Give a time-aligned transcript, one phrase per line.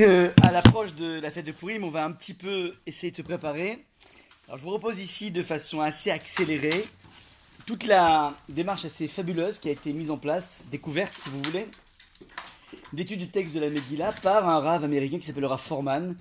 [0.00, 3.22] à l'approche de la fête de Purim, on va un petit peu essayer de se
[3.22, 3.84] préparer.
[4.46, 6.84] Alors je vous propose ici de façon assez accélérée
[7.66, 11.66] toute la démarche assez fabuleuse qui a été mise en place, découverte si vous voulez,
[12.92, 16.14] d'étude du texte de la Megillah par un rave américain qui s'appelle Rav Forman,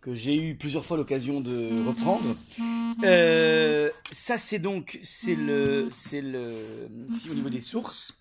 [0.00, 2.36] que j'ai eu plusieurs fois l'occasion de reprendre.
[3.02, 6.54] Euh, ça c'est donc c'est le c'est le
[7.08, 8.16] si au niveau des sources.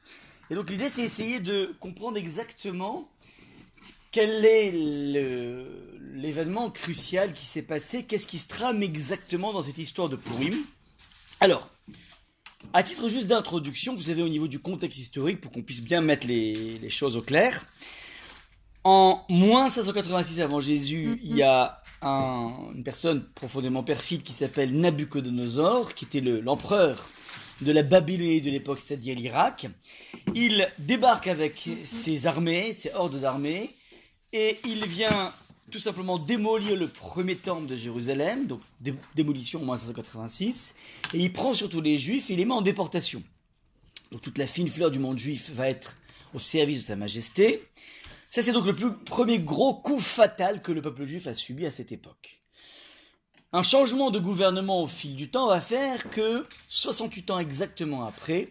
[0.49, 3.07] Et donc l'idée c'est essayer de comprendre exactement
[4.13, 4.71] quel est
[6.13, 8.03] l'événement crucial qui s'est passé?
[8.03, 10.53] Qu'est-ce qui se trame exactement dans cette histoire de Purim?
[11.41, 11.67] Alors,
[12.73, 15.99] à titre juste d'introduction, vous savez au niveau du contexte historique, pour qu'on puisse bien
[15.99, 17.65] mettre les, choses au clair,
[18.83, 25.95] en moins 586 avant Jésus, il y a une personne profondément perfide qui s'appelle Nabucodonosor,
[25.95, 27.09] qui était l'empereur
[27.61, 29.67] de la Babylonie de l'époque, c'est-à-dire l'Irak.
[30.35, 33.71] Il débarque avec ses armées, ses hordes d'armées,
[34.33, 35.31] et il vient
[35.71, 38.61] tout simplement démolir le premier temple de Jérusalem, donc
[39.15, 40.75] démolition en 1586,
[41.13, 43.23] et il prend surtout les juifs et les met en déportation.
[44.11, 45.97] Donc toute la fine fleur du monde juif va être
[46.33, 47.63] au service de Sa Majesté.
[48.29, 51.65] Ça c'est donc le plus, premier gros coup fatal que le peuple juif a subi
[51.65, 52.39] à cette époque.
[53.51, 58.49] Un changement de gouvernement au fil du temps va faire que 68 ans exactement après,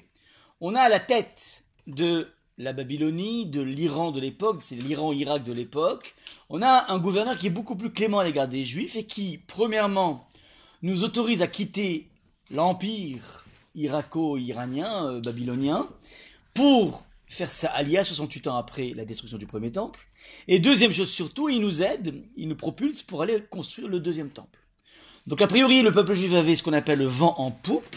[0.60, 5.52] on a à la tête de la Babylonie, de l'Iran de l'époque, c'est l'Iran-Irak de
[5.52, 6.14] l'époque,
[6.50, 9.38] on a un gouverneur qui est beaucoup plus clément à l'égard des Juifs et qui,
[9.46, 10.26] premièrement,
[10.82, 12.08] nous autorise à quitter
[12.50, 13.44] l'empire
[13.74, 15.88] irako-iranien, euh, babylonien,
[16.54, 20.00] pour faire sa alia 68 ans après la destruction du premier temple.
[20.48, 24.30] Et deuxième chose surtout, il nous aide, il nous propulse pour aller construire le deuxième
[24.30, 24.58] temple.
[25.26, 27.96] Donc a priori, le peuple juif avait ce qu'on appelle le vent en poupe.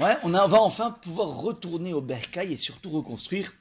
[0.00, 3.52] On, va enfin pouvoir retourner au Bercail et surtout reconstruire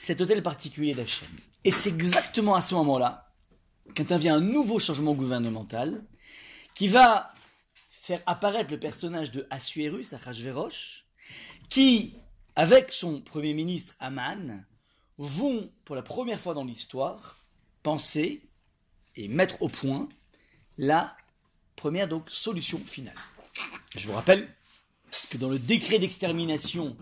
[0.00, 1.28] cet hôtel particulier d'Hachem.
[1.62, 3.32] Et c'est exactement à ce moment-là
[3.94, 6.04] qu'intervient un nouveau changement gouvernemental
[6.74, 7.32] qui va
[7.88, 11.06] faire apparaître le personnage de Assuérus, Achashverosh,
[11.68, 12.14] qui,
[12.56, 14.64] avec son premier ministre Aman,
[15.18, 17.38] vont, pour la première fois dans l'histoire,
[17.84, 18.42] penser
[19.14, 20.08] et mettre au point
[20.78, 21.16] la
[21.76, 23.14] première donc solution finale.
[23.94, 24.48] Je vous rappelle
[25.30, 26.96] que dans le décret d'extermination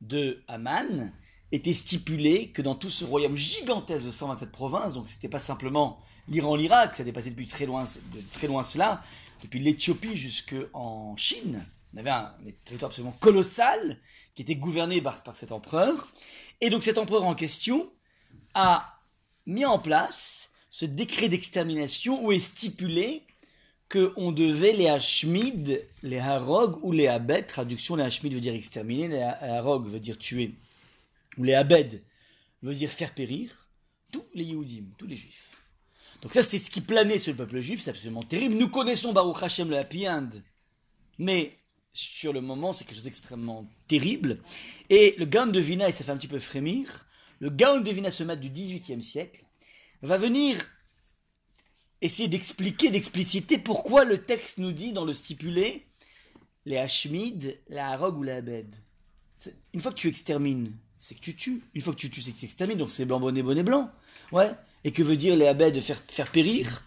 [0.00, 1.12] de Aman,
[1.52, 6.00] était stipulé que dans tout ce royaume gigantesque de 127 provinces, donc c'était pas simplement
[6.28, 9.04] l'Iran, l'Irak, ça dépassait depuis très loin, de très loin cela,
[9.42, 11.64] depuis l'Éthiopie jusqu'en Chine,
[11.94, 12.32] on avait un,
[12.64, 13.98] territoire absolument colossal
[14.34, 16.12] qui était gouverné par, par cet empereur,
[16.62, 17.92] et donc cet empereur en question
[18.54, 18.98] a
[19.44, 23.26] mis en place ce décret d'extermination où est stipulé
[23.92, 29.08] qu'on devait les Hashmid, les Harog ou les Abed, traduction les Hashmid veut dire exterminer,
[29.08, 30.54] les Harog veut dire tuer
[31.36, 32.02] ou les Abed,
[32.62, 33.68] veut dire faire périr
[34.10, 35.62] tous les Yehudim, tous les Juifs.
[36.22, 38.54] Donc ça, c'est ce qui planait sur le peuple juif, c'est absolument terrible.
[38.54, 40.30] Nous connaissons Baruch Hashem le Happy End,
[41.18, 41.58] mais
[41.92, 44.38] sur le moment, c'est quelque chose d'extrêmement terrible.
[44.88, 47.06] Et le Gaon de Vina, et ça fait un petit peu frémir,
[47.40, 49.44] le Gaon de Vina, ce maître du XVIIIe siècle,
[50.02, 50.58] va venir
[52.02, 55.86] essayer d'expliquer, d'expliciter pourquoi le texte nous dit dans le stipulé
[56.66, 58.76] les Hashmid, la Harog ou la Abed.
[59.72, 61.60] Une fois que tu extermines c'est que tu tues.
[61.74, 62.78] Une fois que tu tues, c'est que tu extermines.
[62.78, 63.90] Donc c'est blanc, bonnet, bonnet, blanc.
[64.30, 64.52] Ouais.
[64.84, 66.84] Et que veut dire les abed faire, faire périr?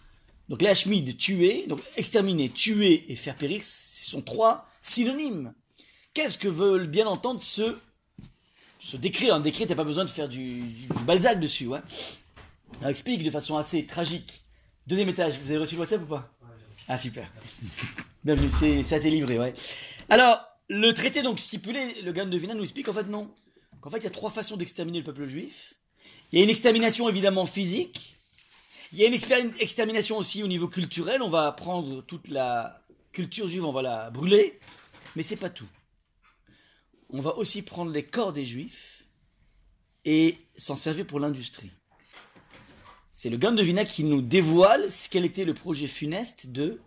[0.48, 1.66] Donc les tuer.
[1.68, 5.52] Donc exterminer, tuer et faire périr, ce sont trois synonymes.
[6.14, 7.76] Qu'est-ce que veulent bien entendre ce,
[8.80, 11.66] ce décret Un décret, t'as pas besoin de faire du, du Balzac dessus.
[11.66, 11.80] Ouais.
[12.86, 14.45] Explique de façon assez tragique.
[14.86, 16.32] Deuxième étage, vous avez reçu le WhatsApp ou pas
[16.86, 17.28] Ah super.
[18.24, 19.52] Bienvenue, c'est, ça a été livré, ouais.
[20.08, 23.34] Alors, le traité donc stipulé, le gars de Vina nous explique en fait non.
[23.82, 25.74] En fait, il y a trois façons d'exterminer le peuple juif.
[26.30, 28.16] Il y a une extermination évidemment physique.
[28.92, 31.20] Il y a une extermination aussi au niveau culturel.
[31.20, 32.80] On va prendre toute la
[33.10, 34.60] culture juive, on va la brûler.
[35.16, 35.68] Mais c'est pas tout.
[37.10, 39.04] On va aussi prendre les corps des juifs
[40.04, 41.72] et s'en servir pour l'industrie.
[43.18, 46.82] C'est le Gaon de Vina qui nous dévoile ce quel était le projet funeste de,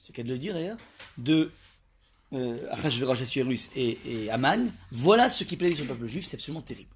[0.00, 0.76] c'est qu'à de le dire d'ailleurs,
[1.18, 1.50] de
[2.32, 2.72] euh,
[3.74, 6.94] et, et Aman, voilà ce qui plaisait sur le peuple juif, c'est absolument terrible.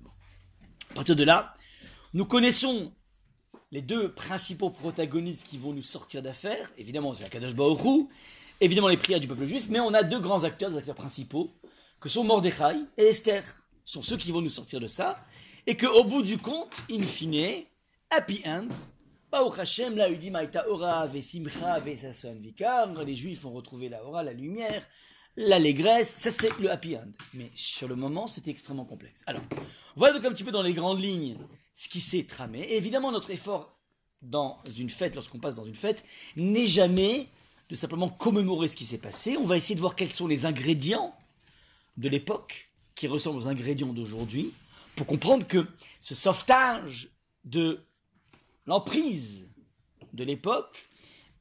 [0.93, 1.55] À partir de là,
[2.14, 2.93] nous connaissons
[3.72, 6.70] les deux principaux protagonistes qui vont nous sortir d'affaires.
[6.78, 8.06] Évidemment, c'est Kadosh Baoru,
[8.61, 11.50] évidemment les prières du peuple juif, mais on a deux grands acteurs, des acteurs principaux,
[11.99, 13.43] que sont Mordechai et Esther.
[13.84, 15.19] Sont ceux qui vont nous sortir de ça.
[15.66, 17.66] Et qu'au bout du compte, in fine,
[18.11, 18.69] happy end,
[19.32, 23.05] Hashem, là, il dit Maïta Ora, Vesimcha, Vesason Vikar.
[23.05, 24.82] Les Juifs ont retrouvé la Ora, la lumière
[25.37, 27.11] l'allégresse, ça c'est le happy end.
[27.35, 29.23] Mais sur le moment, c'était extrêmement complexe.
[29.26, 29.43] Alors,
[29.94, 31.37] voilà donc un petit peu dans les grandes lignes
[31.75, 32.67] ce qui s'est tramé.
[32.73, 33.79] Évidemment, notre effort
[34.23, 36.05] dans une fête, lorsqu'on passe dans une fête,
[36.37, 37.29] n'est jamais
[37.69, 39.37] de simplement commémorer ce qui s'est passé.
[39.37, 41.14] On va essayer de voir quels sont les ingrédients
[41.97, 44.52] de l'époque qui ressemblent aux ingrédients d'aujourd'hui
[44.94, 45.67] pour comprendre que
[46.00, 47.11] ce sauvetage
[47.44, 47.86] de
[48.66, 49.46] l'emprise
[50.12, 50.88] de l'époque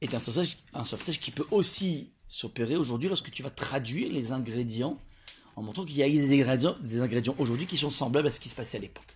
[0.00, 5.00] est un sauvetage, qui peut aussi s'opérer aujourd'hui lorsque tu vas traduire les ingrédients
[5.54, 8.40] en montrant qu'il y a des ingrédients, des ingrédients aujourd'hui qui sont semblables à ce
[8.40, 9.06] qui se passait à l'époque.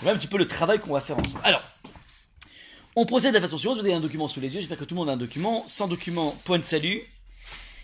[0.00, 1.42] Voilà un petit peu le travail qu'on va faire ensemble.
[1.44, 1.62] Alors,
[2.96, 3.78] on procède de la façon suivante.
[3.78, 4.60] Vous avez un document sous les yeux.
[4.60, 5.64] J'espère que tout le monde a un document.
[5.66, 7.02] Sans document, point de salut.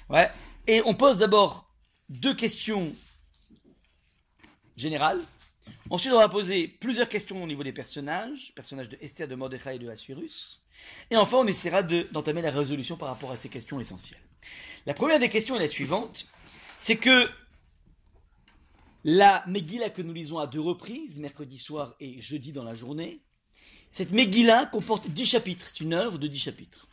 [0.08, 0.30] Ouais.
[0.66, 1.70] Et on pose d'abord
[2.08, 2.92] deux questions
[4.76, 5.20] générales.
[5.90, 8.52] Ensuite, on va poser plusieurs questions au niveau des personnages.
[8.54, 10.60] Personnages de Esther, de Mordechai et de Assuérus.
[11.10, 14.20] Et enfin, on essaiera de- d'entamer la résolution par rapport à ces questions essentielles.
[14.84, 16.28] La première des questions est la suivante.
[16.76, 17.28] C'est que
[19.04, 23.20] la Megillah que nous lisons à deux reprises, mercredi soir et jeudi dans la journée,
[23.88, 25.66] cette Megillah comporte dix chapitres.
[25.68, 26.88] C'est une œuvre de dix chapitres.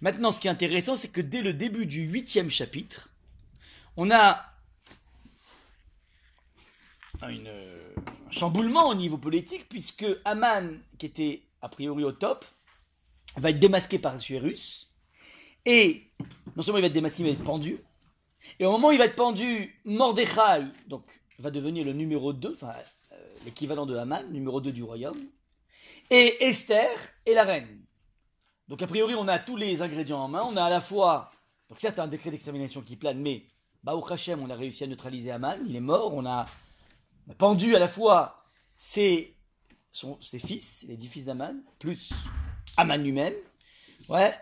[0.00, 3.10] Maintenant, ce qui est intéressant, c'est que dès le début du huitième chapitre,
[3.96, 4.46] on a
[7.28, 7.79] une, euh,
[8.30, 12.44] chamboulement au niveau politique, puisque Aman, qui était a priori au top,
[13.36, 14.90] va être démasqué par Assuérus.
[15.66, 16.10] Et
[16.56, 17.78] non seulement il va être démasqué, mais il va être pendu.
[18.58, 21.04] Et au moment où il va être pendu, Mordechai donc,
[21.38, 22.72] va devenir le numéro 2, enfin
[23.12, 25.20] euh, l'équivalent de Haman, numéro 2 du royaume.
[26.10, 26.90] Et Esther
[27.26, 27.80] est la reine.
[28.68, 30.42] Donc a priori, on a tous les ingrédients en main.
[30.44, 31.30] On a à la fois,
[31.68, 33.44] donc certes, un décret d'extermination qui plane, mais
[33.82, 36.14] Baruch Hashem, on a réussi à neutraliser Haman, il est mort.
[36.14, 36.46] On a
[37.38, 38.44] pendu à la fois
[38.76, 39.36] ses,
[39.92, 42.10] ses fils, les dix fils d'Aman, plus
[42.76, 43.34] Haman lui-même.
[44.08, 44.32] Ouais.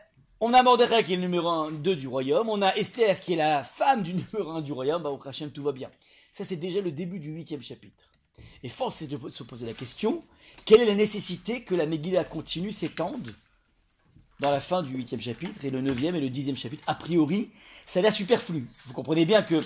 [0.40, 2.48] On a Mordechai qui est le numéro 1, 2 du royaume.
[2.48, 5.02] On a Esther qui est la femme du numéro 1 du royaume.
[5.02, 5.90] Baruch Hashem, tout va bien.
[6.32, 8.04] Ça, c'est déjà le début du huitième chapitre.
[8.62, 10.22] Et force est de se poser la question
[10.64, 13.34] quelle est la nécessité que la Megillah continue s'étende
[14.40, 16.84] dans la fin du huitième chapitre et le neuvième et le dixième chapitre?
[16.86, 17.50] A priori,
[17.86, 18.66] ça a l'air superflu.
[18.84, 19.60] Vous comprenez bien que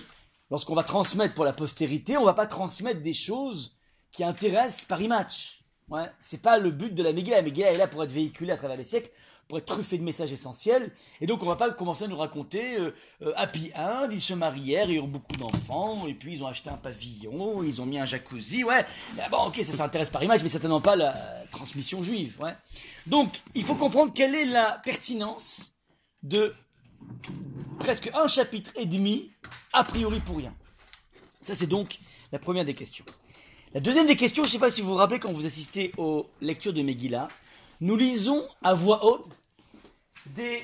[0.53, 3.75] lorsqu'on va transmettre pour la postérité, on va pas transmettre des choses
[4.13, 5.65] qui intéressent Paris Match.
[5.89, 7.41] Ouais, c'est pas le but de la Megillah.
[7.41, 9.11] La est là pour être véhiculée à travers les siècles,
[9.49, 10.93] pour être truffée de messages essentiels.
[11.23, 14.35] Et donc, on va pas commencer à nous raconter euh, euh, Happy End, ils se
[14.35, 17.99] marièrent, ils ont beaucoup d'enfants, et puis ils ont acheté un pavillon, ils ont mis
[17.99, 18.63] un jacuzzi.
[18.63, 18.85] Ouais,
[19.23, 21.15] Ah bon, ok, ça, ça intéresse Paris Match, mais certainement pas la
[21.51, 22.37] transmission juive.
[22.43, 22.55] Ouais.
[23.07, 25.73] Donc, il faut comprendre quelle est la pertinence
[26.23, 26.55] de
[27.79, 29.33] presque un chapitre et demi,
[29.73, 30.55] a priori pour rien.
[31.41, 31.99] Ça, c'est donc
[32.31, 33.05] la première des questions.
[33.75, 35.93] La deuxième des questions, je ne sais pas si vous vous rappelez quand vous assistez
[35.97, 37.29] aux lectures de Megillah,
[37.81, 39.27] nous lisons à voix haute
[40.27, 40.63] des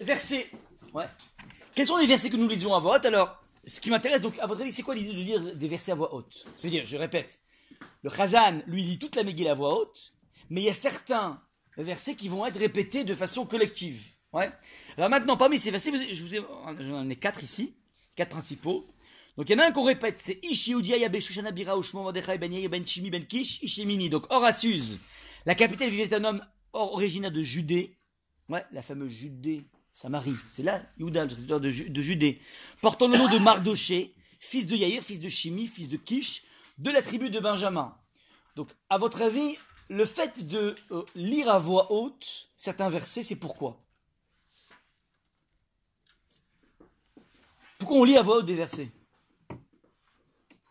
[0.00, 0.50] versets.
[1.74, 3.04] Quels sont les versets que nous lisons à voix haute?
[3.04, 5.92] Alors, ce qui m'intéresse, donc, à votre avis, c'est quoi l'idée de lire des versets
[5.92, 6.46] à voix haute?
[6.56, 7.38] C'est-à-dire, je répète,
[8.02, 10.14] le Khazan, lui, lit toute la Megillah à voix haute,
[10.50, 11.40] mais il y a certains
[11.76, 14.14] versets qui vont être répétés de façon collective.
[14.32, 16.40] Alors maintenant, parmi ces versets, je vous ai,
[16.80, 17.74] j'en ai quatre ici,
[18.14, 18.86] quatre principaux.
[19.36, 22.12] Donc il y en a un qu'on répète, c'est Ishi Udia Yabe Shushana Bira Ushmo
[22.12, 24.10] Ben Yair Ben Ben Kish Ishemini.
[24.10, 24.98] Donc Horatius,
[25.46, 27.96] la capitale vivait un homme or- originaire de Judée.
[28.48, 30.34] Ouais, la fameuse Judée, Samarie.
[30.50, 32.40] C'est là, Yuda, le de, de Judée.
[32.80, 36.42] Portant le nom de Mardoché, fils de Yair, fils de Shimi, fils de Kish,
[36.78, 37.96] de la tribu de Benjamin.
[38.56, 39.56] Donc, à votre avis,
[39.88, 43.84] le fait de euh, lire à voix haute certains versets, c'est pourquoi?
[47.78, 48.90] Pourquoi on lit à voix haute des versets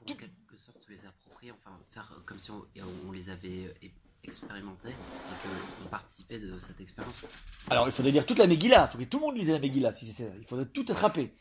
[0.07, 3.65] pour en quelque sorte se les approprier, enfin faire euh, comme si on, les avait
[3.65, 3.87] euh,
[4.23, 7.25] expérimentés et qu'on participait de cette expérience.
[7.69, 8.85] Alors, il faudrait lire toute la Megillah.
[8.87, 10.29] Il faudrait que tout le monde lise la Megillah, si c'est ça.
[10.37, 11.33] Il faudrait tout attraper.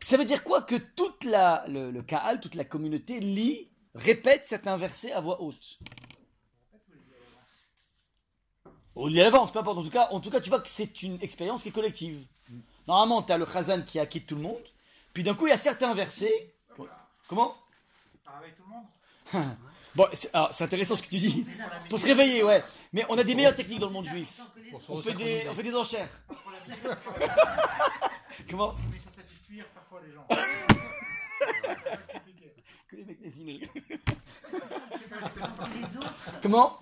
[0.00, 4.46] Ça veut dire quoi Que toute la, le, le Kaal, toute la communauté lit, répète
[4.46, 5.78] certains versets à voix haute?
[8.96, 9.78] On lit à l'avance, peu importe.
[9.78, 12.26] En tout cas, en tout cas, tu vois que c'est une expérience qui est collective.
[12.86, 14.62] Normalement, tu as le Khazan qui acquitte tout le monde.
[15.14, 16.52] Puis d'un coup, il y a certains versets.
[17.28, 17.54] Comment?
[18.24, 19.56] Ça réveille tout le monde
[19.94, 21.46] Bon, c'est alors, c'est intéressant ce que tu dis.
[21.88, 22.64] Pour se réveiller, ouais.
[22.92, 24.40] Mais on a des meilleures techniques dans le monde juif.
[24.88, 26.08] On fait des, on fait des enchères.
[28.50, 28.74] Comment?
[28.92, 30.26] Mais ça, ça fait fuir parfois les gens.
[32.88, 33.70] Que les mecs les
[36.42, 36.78] Comment?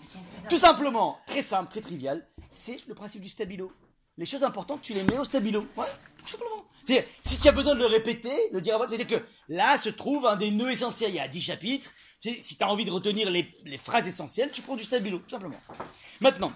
[0.49, 3.73] Tout simplement, très simple, très trivial, c'est le principe du stabilo.
[4.19, 5.67] Les choses importantes, tu les mets au stabilo.
[5.77, 5.87] Ouais,
[6.27, 6.65] simplement.
[6.85, 9.79] C'est, si tu as besoin de le répéter, le dire à voix, c'est-à-dire que là
[9.79, 11.11] se trouve un des nœuds essentiels.
[11.11, 11.93] Il y a 10 chapitres.
[12.21, 15.61] Si tu as envie de retenir les, phrases essentielles, tu prends du stabilo, tout simplement.
[16.21, 16.53] Maintenant.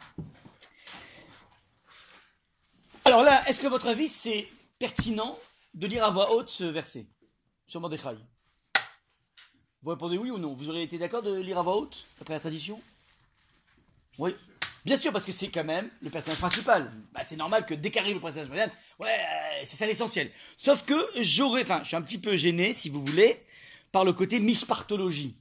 [3.05, 4.47] Alors là, est-ce que votre avis, c'est
[4.79, 5.39] pertinent
[5.75, 7.07] de lire à voix haute ce verset?
[7.67, 8.17] Sur Mordechai
[9.83, 10.53] Vous répondez oui ou non?
[10.53, 12.81] Vous auriez été d'accord de lire à voix haute, après la tradition?
[14.19, 14.35] Oui
[14.87, 16.93] Bien sûr, parce que c'est quand même le personnage principal.
[17.13, 20.31] Bah, c'est normal que dès qu'arrive le personnage principal, ouais, euh, c'est ça l'essentiel.
[20.57, 23.43] Sauf que j'aurais, enfin, je suis un petit peu gêné, si vous voulez,
[23.91, 25.37] par le côté mishpartologie.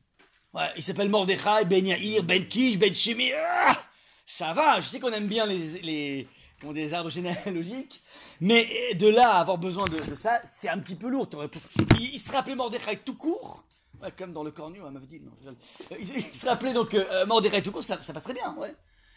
[0.51, 3.33] Ouais, il s'appelle Mordechai, Ben Yair, Ben Kish, Ben Shimi.
[3.33, 3.77] Ah
[4.25, 6.27] ça va, je sais qu'on aime bien les,
[6.73, 8.01] les, arbres généalogiques,
[8.41, 11.29] mais de là à avoir besoin de, ça, c'est un petit peu lourd.
[11.99, 13.63] Il, il serait appelé Mordechai tout court,
[14.01, 15.19] ouais, comme dans le cornu, on m'avait dit.
[15.19, 15.31] Non.
[15.51, 18.55] Euh, il, il serait appelé donc euh, Mordechai tout court, ça, ça passe très bien,
[18.57, 18.73] ouais.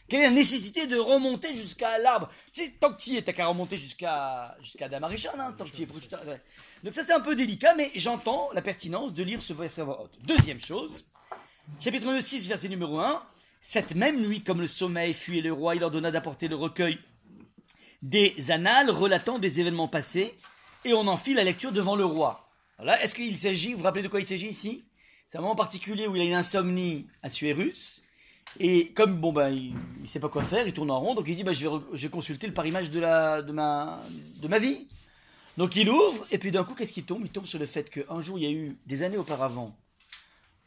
[0.09, 2.31] Quelle est la nécessité de remonter jusqu'à l'arbre?
[2.53, 5.55] Tu sais, tant que tu y es, t'as qu'à remonter jusqu'à jusqu'à Adam Arishon, hein,
[5.57, 5.87] tant que tu es.
[5.87, 9.85] Donc ça c'est un peu délicat, mais j'entends la pertinence de lire ce verset à
[9.85, 10.19] voix haute.
[10.25, 11.05] Deuxième chose,
[11.79, 13.23] chapitre 6, verset numéro 1.
[13.61, 16.99] Cette même nuit, comme le sommeil fuyait le roi, il ordonna d'apporter le recueil
[18.01, 20.35] des annales relatant des événements passés,
[20.85, 22.49] et on en fit la lecture devant le roi.
[22.79, 24.85] Alors là, est-ce qu'il s'agit, vous vous rappelez de quoi il s'agit ici?
[25.27, 28.05] C'est un moment particulier où il a une insomnie à Suérus,
[28.61, 31.27] et comme bon ben il, il sait pas quoi faire, il tourne en rond, donc
[31.29, 34.03] il dit bah, je, vais, consulter le parimage de, la, de, ma,
[34.41, 34.87] de ma vie.
[35.59, 37.23] Donc il ouvre, et puis d'un coup, qu'est-ce qui tombe?
[37.25, 39.77] Il tombe sur le fait qu'un jour, il y a eu, des années auparavant,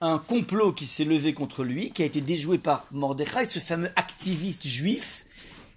[0.01, 3.89] un complot qui s'est levé contre lui, qui a été déjoué par Mordechai, ce fameux
[3.95, 5.25] activiste juif,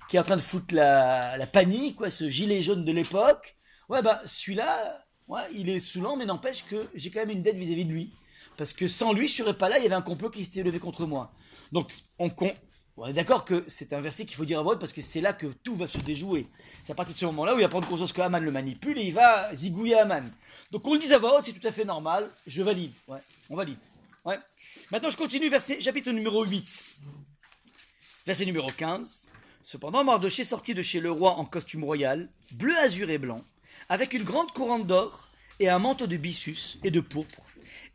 [0.08, 3.56] qui est en train de foutre la, la panique, quoi, ce gilet jaune de l'époque.
[3.88, 7.56] Ouais, bah celui-là, ouais, il est saoulant, mais n'empêche que j'ai quand même une dette
[7.56, 8.12] vis-à-vis de lui.
[8.56, 10.62] Parce que sans lui, je serais pas là, il y avait un complot qui s'était
[10.62, 11.32] levé contre moi.
[11.72, 12.52] Donc, on, con-
[12.96, 15.20] on est d'accord que c'est un verset qu'il faut dire à voix parce que c'est
[15.20, 16.46] là que tout va se déjouer.
[16.84, 18.98] C'est à partir de ce moment-là où il va prendre conscience que Haman le manipule
[18.98, 20.30] et il va zigouiller Haman.
[20.70, 22.30] Donc, on le dit à voix c'est tout à fait normal.
[22.46, 22.92] Je valide.
[23.08, 23.20] Ouais,
[23.50, 23.78] on valide.
[24.24, 24.38] Ouais.
[24.90, 26.66] Maintenant, je continue, verset, chapitre numéro 8.
[28.26, 29.28] Verset numéro 15.
[29.62, 33.42] Cependant, Mardoché sortit de chez le roi en costume royal, bleu azur et blanc,
[33.88, 37.42] avec une grande couronne d'or et un manteau de byssus et de pourpre.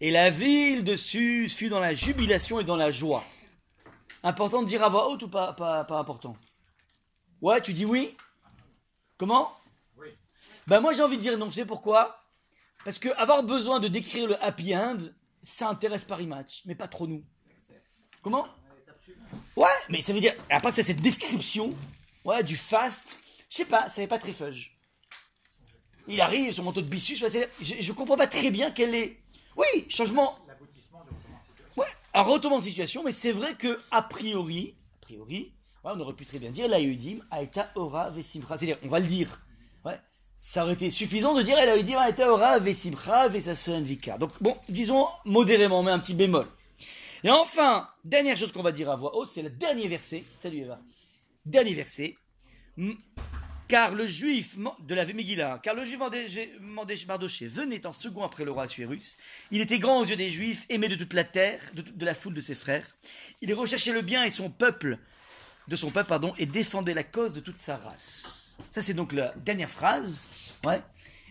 [0.02, 3.24] Et la ville de Suse fut dans la jubilation et dans la joie.
[4.24, 6.36] Important de dire à voix haute ou pas, pas, pas important?
[7.42, 8.16] Ouais, tu dis oui?
[9.18, 9.50] Comment?
[9.98, 10.08] Oui.
[10.68, 12.24] Ben moi j'ai envie de dire non, vous savez pourquoi?
[12.86, 14.98] Parce que avoir besoin de décrire le happy end,
[15.42, 17.24] ça intéresse Paris Match, mais pas trop nous.
[18.22, 18.48] Comment?
[19.56, 20.34] Ouais, mais ça veut dire.
[20.50, 21.76] Après, c'est cette description
[22.24, 23.20] ouais, du fast.
[23.50, 24.72] Je sais pas, ça n'est pas très fudge.
[26.08, 29.18] Il arrive, son manteau de c'est- je, je comprends pas très bien quel est.
[29.60, 30.36] Oui, changement.
[31.76, 35.52] Ouais, un retournement de situation, mais c'est vrai que, a priori, a priori,
[35.84, 38.56] ouais, on aurait pu très bien dire la Eudim, Aeta Ora Vesimcha.
[38.56, 39.42] C'est-à-dire, on va le dire.
[39.84, 40.00] Ouais.
[40.38, 44.18] Ça aurait été suffisant de dire la Eudim, Aeta Ora Vesimcha Vesason Vika.
[44.18, 46.48] Donc, bon, disons modérément, mais un petit bémol.
[47.26, 50.24] Et enfin, dernière chose qu'on va dire à voix haute, c'est le dernier verset.
[50.36, 50.80] Salut Eva.
[51.46, 52.16] Dernier verset.
[53.70, 56.00] Car le juif de la Megillah, car le juif
[57.08, 59.18] Mardoché venait en second après le roi Assuérus.
[59.52, 62.16] Il était grand aux yeux des juifs, aimé de toute la terre, de, de la
[62.16, 62.88] foule de ses frères.
[63.42, 64.98] Il recherchait le bien et son peuple,
[65.68, 68.58] de son peuple, pardon, et défendait la cause de toute sa race.
[68.72, 70.28] Ça, c'est donc la dernière phrase.
[70.66, 70.82] Ouais.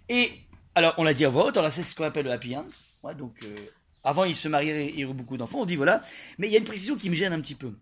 [0.09, 0.31] Et,
[0.77, 2.69] alors, on l'a dit à voix haute, alors c'est ce qu'on appelle le happy end.
[3.03, 3.57] Ouais, donc, euh,
[4.05, 6.05] avant, il se mariait et il y a eu beaucoup d'enfants, on dit voilà.
[6.39, 7.73] Mais il y a une précision qui me gêne un petit peu.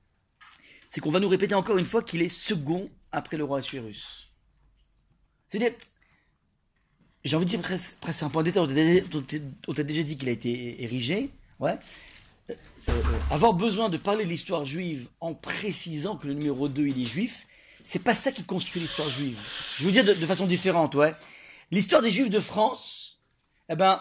[0.89, 4.26] C'est qu'on va nous répéter encore une fois qu'il est second après le roi Assuérus.
[5.49, 5.73] C'est-à-dire,
[7.25, 9.37] j'ai envie de dire presque, un point d'état, on t'a déjà- on t'a-
[9.69, 11.77] on t'a déjà dit qu'il a été érigé, ouais.
[12.51, 12.55] Euh,
[12.89, 17.01] euh, avoir besoin de parler de l'histoire juive en précisant que le numéro 2 il
[17.03, 17.47] est juif,
[17.85, 19.39] c'est pas ça qui construit l'histoire juive.
[19.77, 21.15] Je vais vous dire de, de façon différente, ouais.
[21.73, 23.21] L'histoire des juifs de France,
[23.69, 24.01] eh ben,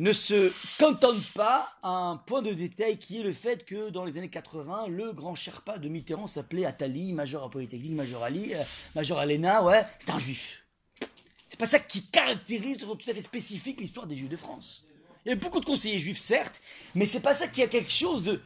[0.00, 4.06] ne se cantonne pas à un point de détail qui est le fait que dans
[4.06, 8.54] les années 80, le grand Sherpa de Mitterrand s'appelait Attali, major à Polytechnique, major Ali,
[8.54, 8.62] euh,
[8.94, 10.64] major à l'ENA, ouais, c'est un juif.
[11.46, 14.36] C'est pas ça qui caractérise de façon tout à fait spécifique l'histoire des juifs de
[14.36, 14.86] France.
[15.26, 16.62] Il y a beaucoup de conseillers juifs, certes,
[16.94, 18.40] mais c'est pas ça qui a quelque chose de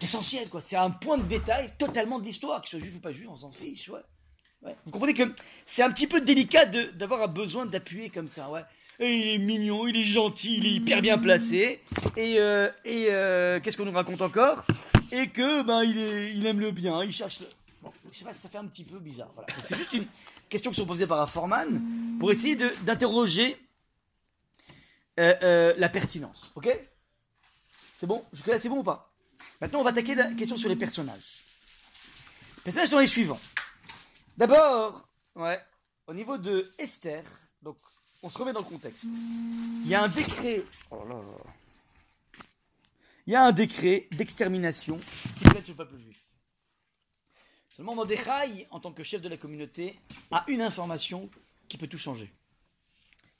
[0.00, 0.60] d'essentiel, quoi.
[0.60, 3.36] C'est un point de détail totalement de l'histoire, qu'il soit juif ou pas juif, on
[3.36, 4.74] s'en fiche, ouais.
[4.84, 5.22] Vous comprenez que
[5.64, 8.62] c'est un petit peu délicat d'avoir un besoin d'appuyer comme ça, ouais.
[8.98, 11.82] Et il est mignon, il est gentil, il est hyper bien placé.
[12.16, 14.64] Et, euh, et euh, qu'est-ce qu'on nous raconte encore?
[15.12, 17.46] Et que ben il, est, il aime le bien, il cherche le.
[17.82, 19.30] Bon, je sais pas, ça fait un petit peu bizarre.
[19.64, 20.06] C'est juste une
[20.48, 21.80] question qui sont posées par un foreman
[22.18, 23.58] pour essayer d'interroger
[25.20, 26.52] euh, la pertinence.
[26.54, 26.68] Ok?
[27.98, 28.24] C'est bon?
[28.32, 29.12] Jusque-là, c'est bon ou pas?
[29.60, 31.44] Maintenant, on va attaquer la question sur les personnages.
[32.58, 33.40] Les personnages sont les suivants.
[34.36, 35.60] D'abord, ouais,
[36.06, 37.22] au niveau de Esther,
[37.62, 37.78] donc
[38.26, 39.04] on se remet dans le contexte.
[39.04, 40.64] Il y a un décret.
[40.90, 40.98] Oh.
[43.24, 44.98] Il y a un décret d'extermination
[45.36, 46.20] qui plaide sur le peuple juif.
[47.68, 49.96] Seulement Mordechai, en tant que chef de la communauté,
[50.32, 51.30] a une information
[51.68, 52.32] qui peut tout changer.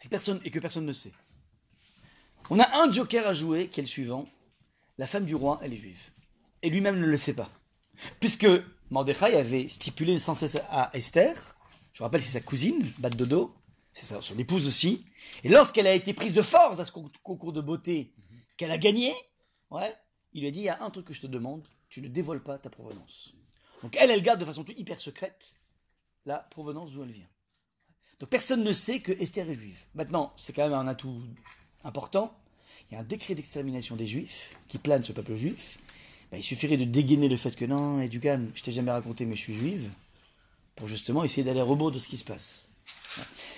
[0.09, 1.13] Personne et que personne ne sait.
[2.49, 4.29] On a un joker à jouer qui est le suivant.
[4.99, 6.11] La femme du roi, elle est juive.
[6.63, 7.51] Et lui-même ne le sait pas.
[8.21, 8.47] Puisque
[8.91, 11.57] Mordechai avait stipulé sans cesse à Esther,
[11.93, 13.53] je vous rappelle, c'est sa cousine, Bat Dodo,
[13.97, 15.05] c'est sa- son épouse aussi,
[15.43, 18.13] et lorsqu'elle a été prise de force à ce con- concours de beauté
[18.59, 19.15] qu'elle a gagné,
[19.71, 19.95] ouais,
[20.35, 22.09] il lui a dit, il y a un truc que je te demande, tu ne
[22.09, 23.33] dévoiles pas ta provenance.
[23.83, 25.55] Donc elle, elle garde de façon hyper secrète
[26.27, 27.29] la provenance d'où elle vient.
[28.21, 29.85] Donc personne ne sait que Esther est juive.
[29.95, 31.23] Maintenant, c'est quand même un atout
[31.85, 32.37] important.
[32.91, 35.79] Il y a un décret d'extermination des juifs qui plane le peuple juif.
[36.31, 38.91] Ben, il suffirait de dégainer le fait que non, et du calme, je t'ai jamais
[38.91, 39.91] raconté, mais je suis juive,
[40.75, 42.69] pour justement essayer d'aller à rebours de ce qui se passe.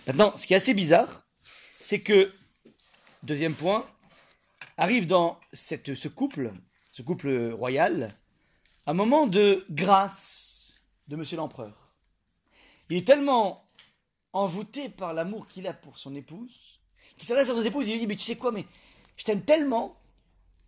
[0.06, 1.26] Maintenant, ce qui est assez bizarre,
[1.80, 2.32] c'est que,
[3.22, 3.86] deuxième point,
[4.76, 6.52] arrive dans cette, ce couple,
[6.92, 8.16] ce couple royal,
[8.86, 10.74] un moment de grâce
[11.08, 11.92] de monsieur l'empereur.
[12.90, 13.64] Il est tellement
[14.32, 16.80] envoûté par l'amour qu'il a pour son épouse,
[17.16, 18.64] qu'il s'adresse à son épouse et lui dit, mais tu sais quoi, mais
[19.16, 20.00] je t'aime tellement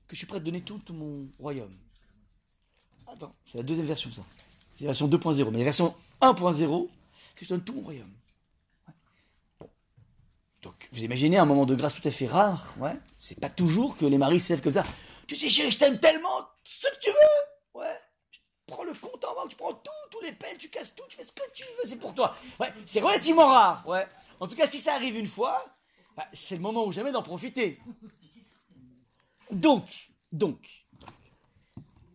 [0.07, 1.77] que je suis prêt à te donner tout, mon royaume.
[3.07, 4.23] Attends, c'est la deuxième version ça.
[4.77, 5.51] C'est la version 2.0.
[5.51, 6.89] Mais la version 1.0,
[7.35, 8.13] c'est que je donne tout mon royaume.
[10.63, 12.97] Donc, vous imaginez un moment de grâce tout à fait rare, ouais.
[13.19, 14.85] C'est pas toujours que les maris s'élèvent comme ça.
[15.27, 17.97] Tu sais, chérie, je t'aime tellement, ce que tu veux, ouais.
[18.31, 21.05] Tu prends le compte en banque, tu prends tout, tous les peines, tu casses tout,
[21.09, 22.35] tu fais ce que tu veux, c'est pour toi.
[22.59, 24.07] Ouais, c'est relativement rare, ouais.
[24.39, 25.65] En tout cas, si ça arrive une fois,
[26.17, 27.79] bah, c'est le moment ou jamais d'en profiter.
[29.51, 30.87] Donc, donc,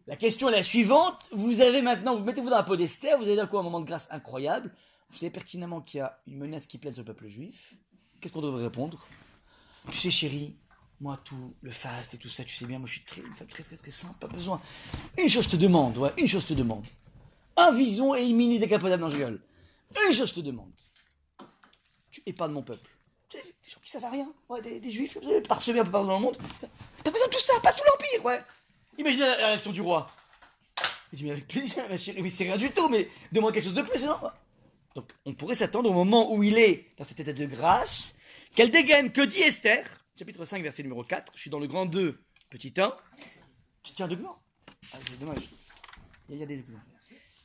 [0.08, 1.26] la question est la suivante.
[1.32, 3.86] Vous avez maintenant, vous mettez-vous dans peau d'Esther, vous avez d'un coup un moment de
[3.86, 4.72] grâce incroyable.
[5.10, 7.74] Vous savez pertinemment qu'il y a une menace qui plane sur le peuple juif.
[8.20, 9.06] Qu'est-ce qu'on devrait répondre?
[9.92, 10.56] Tu sais, chérie,
[11.00, 13.34] moi, tout le faste et tout ça, tu sais bien, moi, je suis très, une
[13.34, 14.62] femme très, très, très simple, pas besoin.
[15.18, 16.86] Une chose je te demande, ouais, une chose je te demande.
[17.58, 19.42] Un vison et une mini décapotable dans la gueule.
[20.08, 20.72] Une chose je te demande.
[22.12, 22.90] Tu épargnes mon peuple.
[23.32, 26.24] Des gens qui savent rien, ouais, des, juifs, euh, parsemés un peu partout dans le
[26.24, 26.38] monde.
[27.04, 28.42] T'as besoin de tout ça, pas tout l'empire, ouais.
[28.98, 30.08] Imaginez la réaction du roi.
[31.12, 33.64] Il dit, mais avec plaisir, ma chérie, mais c'est rien du tout, mais demande quelque
[33.64, 34.18] chose de plus, non?
[34.96, 38.16] Donc, on pourrait s'attendre au moment où il est dans cet état de grâce,
[38.56, 39.86] qu'elle dégaine, que dit Esther,
[40.18, 42.18] chapitre 5, verset numéro 4, je suis dans le grand 2,
[42.50, 42.96] petit 1.
[43.84, 44.42] Tu tiens un document
[44.94, 45.44] Ah, c'est dommage.
[46.30, 46.80] Il y a- des documents.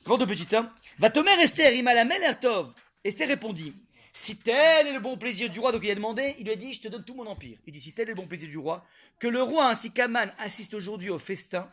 [0.04, 0.72] Grand 2, petit 1.
[0.98, 2.72] Va Tomer Esther, Imalamel Ertov.
[3.02, 3.74] Esther répondit,
[4.12, 6.56] si tel est le bon plaisir du roi, donc il a demandé, il lui a
[6.56, 7.58] dit, je te donne tout mon empire.
[7.66, 8.84] Il dit, si tel est le bon plaisir du roi,
[9.18, 11.68] que le roi ainsi qu'Aman assistent aujourd'hui au festin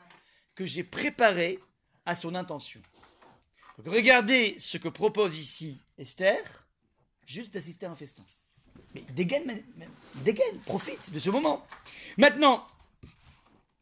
[0.56, 1.60] que j'ai préparé
[2.06, 2.82] à son intention.
[3.86, 6.68] Regardez ce que propose ici Esther,
[7.26, 8.24] juste d'assister à un festin.
[8.94, 9.64] Mais dégaine,
[10.66, 11.66] profite de ce moment.
[12.18, 12.66] Maintenant,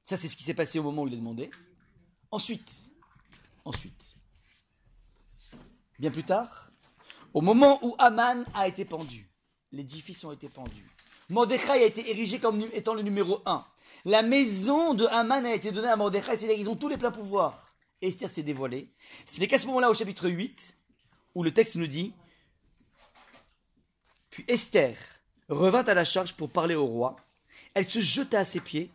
[0.04, 1.50] ça c'est ce qui s'est passé au moment où il a demandé.
[2.32, 2.86] Ensuite,
[3.64, 4.04] ensuite,
[6.00, 6.72] bien plus tard,
[7.34, 9.30] au moment où Aman a été pendu,
[9.72, 10.86] l'édifice ont été pendus.
[11.30, 13.66] Mordechai a été érigé comme étant le numéro un.
[14.04, 17.12] La maison de Haman a été donnée à Mordechai, c'est-à-dire qu'ils ont tous les pleins
[17.12, 17.65] pouvoirs.
[18.06, 18.90] Esther s'est dévoilée.
[19.26, 20.76] Ce n'est qu'à ce moment-là, au chapitre 8,
[21.36, 22.14] où le texte nous dit
[24.30, 24.96] Puis Esther
[25.50, 27.16] revint à la charge pour parler au roi.
[27.74, 28.92] Elle se jeta à ses pieds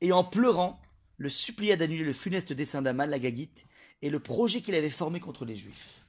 [0.00, 0.80] et en pleurant,
[1.16, 3.64] le supplia d'annuler le funeste dessein d'Aman, la Gagite,
[4.02, 6.04] et le projet qu'il avait formé contre les Juifs.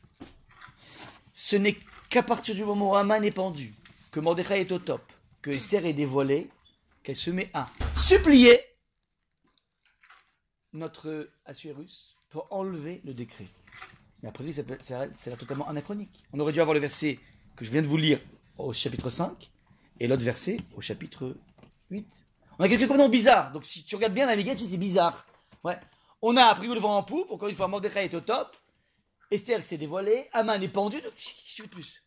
[1.32, 1.78] Ce n'est
[2.10, 3.74] qu'à partir du moment où Haman est pendu,
[4.12, 5.02] que Mordechai est au top,
[5.41, 6.50] que Esther est dévoilée,
[7.04, 8.60] qu'elle se met à supplier
[10.74, 13.48] notre Assuérus pour enlever le décret.
[14.21, 16.21] Mais après, a l'air totalement anachronique.
[16.34, 17.17] On aurait dû avoir le verset
[17.56, 18.19] que je viens de vous lire
[18.58, 19.50] au chapitre 5
[20.02, 21.38] et l'autre verset au chapitre
[21.91, 22.06] 8.
[22.60, 23.54] On a quelque chose bizarre.
[23.54, 25.26] Donc si tu regardes bien la Mégane, tu dis c'est bizarre.
[25.63, 25.80] Ouais.
[26.21, 28.54] On a appris le vent en poupe, encore une fois, Mordechai est au top.
[29.32, 31.00] Esther s'est dévoilée, Aman est pendu.
[31.00, 32.04] donc, Qu'est-ce que tu veux de plus?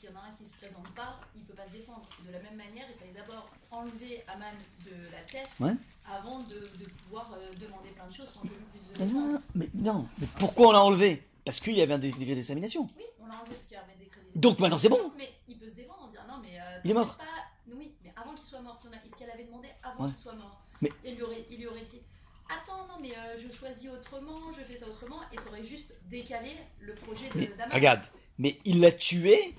[0.00, 2.08] C'est c'est qui se présente pas, il peut pas se défendre.
[2.26, 4.52] De la même manière, il fallait d'abord enlever Aman
[4.84, 5.72] de la pièce Ouais.
[6.06, 9.68] avant de, de pouvoir euh, demander plein de choses sans que lui puisse non, mais
[9.74, 10.06] non.
[10.18, 11.22] Mais pourquoi on l'a enlevé?
[11.44, 12.88] Parce qu'il y avait un dé- décret d'examination.
[12.96, 14.28] Oui, on l'a enlevé parce qu'il y avait des crédits.
[14.34, 15.12] Donc maintenant, c'est bon.
[15.16, 16.58] Mais il peut se défendre en disant non, mais.
[16.60, 17.16] euh, Il est mort.
[17.16, 17.24] Pas...
[17.70, 18.96] Oui, mais avant qu'il soit mort, si, on a...
[19.16, 20.10] si elle avait demandé avant Ouais.
[20.10, 21.44] qu'il soit mort, Mais- il, lui aurait...
[21.50, 22.00] il lui aurait dit
[22.50, 25.94] Attends, non, mais euh, je choisis autrement, je fais ça autrement, et ça aurait juste
[26.08, 26.50] décalé
[26.80, 27.74] le projet de Mais d'Aman.
[27.74, 28.00] regarde,
[28.38, 29.54] mais il l'a tué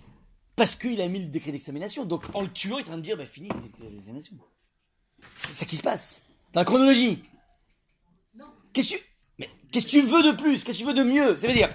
[0.60, 2.04] parce qu'il a mis le décret d'examination.
[2.04, 4.36] Donc en le tuant, il est en train de dire bah fini le décret d'examination.
[5.34, 6.22] C'est ça qui se passe.
[6.52, 7.24] Dans la chronologie.
[8.74, 9.04] Qu'est-ce que tu.
[9.38, 10.66] Mais qu'est-ce que tu veux de plus?
[10.66, 11.38] Qu'est-ce que tu veux de mieux?
[11.38, 11.70] Ça veut dire,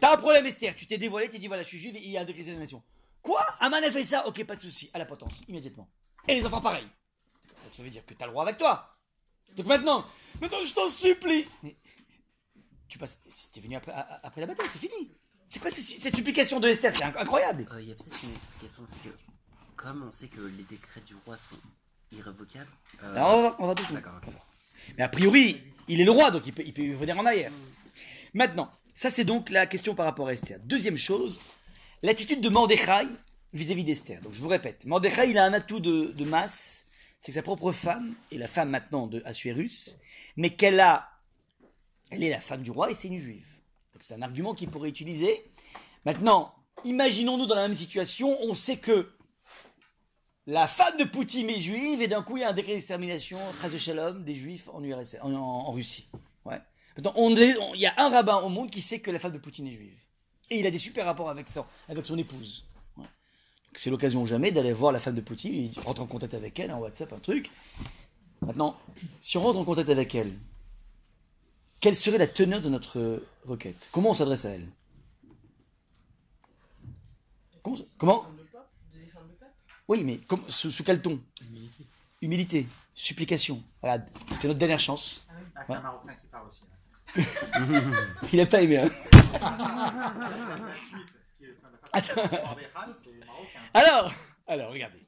[0.00, 2.10] t'as un problème Esther, tu t'es dévoilé, tu dit voilà, je suis juive et il
[2.10, 2.82] y a un décret d'examination.
[3.22, 3.40] Quoi?
[3.60, 4.26] Aman a fait ça?
[4.26, 5.88] Ok, pas de souci, à la potence, immédiatement.
[6.28, 6.84] Et les enfants pareil.
[6.84, 8.98] Donc ça veut dire que t'as le roi avec toi.
[9.56, 10.04] Donc maintenant,
[10.42, 11.46] maintenant je t'en supplie.
[11.62, 11.74] Mais
[12.86, 13.18] tu passes,
[13.50, 15.10] t'es venu après la bataille, c'est fini.
[15.48, 16.92] C'est quoi cette, cette supplication de Esther?
[16.94, 17.66] C'est inc- incroyable.
[17.72, 19.14] Euh, Il y a peut-être une explication, c'est que
[19.76, 21.56] comme on sait que les décrets du roi sont
[22.16, 22.70] irrévocables.
[23.02, 23.94] euh, Alors on va, on va doucement.
[23.96, 24.20] D'accord.
[24.96, 27.52] Mais a priori, il est le roi, donc il peut, il peut venir en arrière.
[28.34, 30.58] Maintenant, ça c'est donc la question par rapport à Esther.
[30.64, 31.40] Deuxième chose,
[32.02, 33.06] l'attitude de Mordechai
[33.52, 34.20] vis-à-vis d'Esther.
[34.22, 36.86] Donc je vous répète, Mordechai il a un atout de, de masse,
[37.20, 39.96] c'est que sa propre femme est la femme maintenant de Assuérus,
[40.36, 41.08] mais qu'elle a,
[42.10, 43.46] elle est la femme du roi et c'est une juive.
[44.00, 45.44] C'est un argument qu'il pourrait utiliser.
[46.04, 46.54] Maintenant,
[46.84, 49.10] imaginons-nous dans la même situation, on sait que
[50.46, 53.38] la femme de Poutine est juive et d'un coup il y a un décret d'extermination,
[53.72, 56.08] de shalom, des juifs en, URSS, en, Russie.
[56.44, 56.60] Ouais.
[57.04, 59.38] On on- il y a un rabbin au monde qui sait que la femme de
[59.38, 59.98] Poutine est juive.
[60.48, 62.64] Et il a des super rapports avec, son- avec son épouse.
[63.74, 66.72] C'est l'occasion jamais d'aller voir la femme de Poutine, il rentre en contact avec elle,
[66.72, 67.50] en WhatsApp, un truc.
[68.40, 68.78] Maintenant,
[69.20, 70.32] si on rentre en contact avec elle,
[71.80, 73.88] quelle serait la teneur de notre requête?
[73.92, 74.66] Comment on s'adresse à elle?
[77.62, 78.26] Comment, comment?
[79.88, 81.20] Oui, mais comme- sous, sous quel ton?
[82.22, 82.66] Humilité.
[82.94, 83.62] supplication.
[83.82, 84.04] Voilà,
[84.40, 85.26] c'est notre dernière chance.
[85.54, 85.78] Ah, c'est Ouais.
[85.78, 86.62] un Marocain qui parle aussi.
[86.64, 87.22] hein.
[88.32, 88.78] Il n'a pas aimé.
[88.78, 88.90] hein.
[92.02, 92.14] C'est.
[93.74, 94.12] Alors,
[94.46, 95.06] alors, regardez.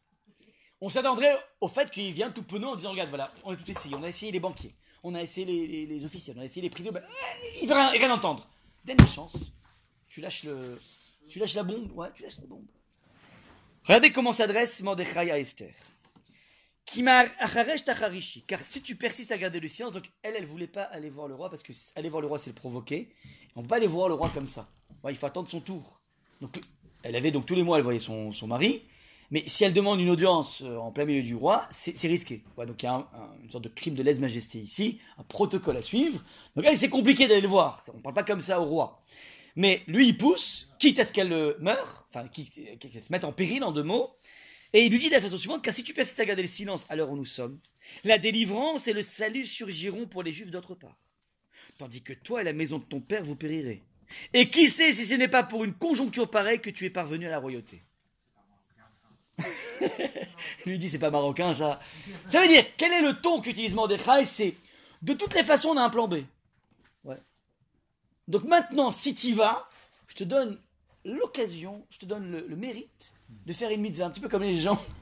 [0.81, 3.69] On s'attendrait au fait qu'il vient tout penaud en disant Regarde, voilà, on a tout
[3.71, 3.95] essayé.
[3.97, 6.91] On a essayé les banquiers, on a essayé les, officiels, on a essayé les privés.
[6.91, 7.03] Ouais,
[7.63, 8.49] il veut rien, rien entendre.
[8.85, 9.37] Dernière chance.
[10.09, 10.81] Tu lâches le.
[11.29, 12.67] Tu lâches la bombe Ouais, tu lâches la bombe.
[13.85, 15.75] Regardez comment s'adresse Mordechai à Esther.
[18.47, 21.29] Car si tu persistes à garder le silence, donc elle, elle voulait pas aller voir
[21.29, 23.15] le roi parce que aller voir le roi, c'est le provoquer.
[23.57, 24.67] On peut pas aller voir le roi comme ça.
[25.09, 26.01] Il faut attendre son tour.
[26.41, 26.59] Donc,
[27.03, 28.83] elle avait donc tous les mois, elle voyait son, son mari.
[29.31, 32.45] Mais si elle demande une audience euh, en plein milieu du roi, c'est risqué.
[32.57, 35.77] Donc il y a un- un- une sorte de crime de lèse-majesté ici, un protocole
[35.77, 36.25] à suivre.
[36.57, 37.83] Donc c'est compliqué d'aller le voir.
[37.93, 39.03] On ne parle pas comme ça au roi.
[39.55, 43.25] Mais lui, il pousse, quitte à ce qu'elle euh, meure, enfin, qu'il- qu'elle se mette
[43.25, 44.17] en péril en deux mots.
[44.73, 46.49] Et il lui dit de la façon suivante, car si tu persistes à garder le
[46.49, 47.59] silence à l'heure où nous sommes,
[48.05, 50.97] la délivrance et le salut surgiront pour les juifs d'autre part.
[51.79, 53.83] Tandis que toi et la maison de ton père, vous périrez.
[54.33, 57.27] Et qui sait si ce n'est pas pour une conjoncture pareille que tu es parvenu
[57.27, 57.83] à la royauté?
[60.67, 61.79] Lui dit c'est pas marocain ça.
[62.27, 64.25] Ça veut dire quel est le ton qu'utilise Mordechai?
[64.25, 64.55] C'est
[65.03, 66.17] de toutes les façons on a un plan B.
[67.05, 67.19] Ouais.
[68.27, 69.69] Donc maintenant si tu vas,
[70.09, 70.59] je te donne
[71.05, 73.13] l'occasion, je te donne le, mérite
[73.47, 74.81] de faire une mitzvah un petit peu comme les gens.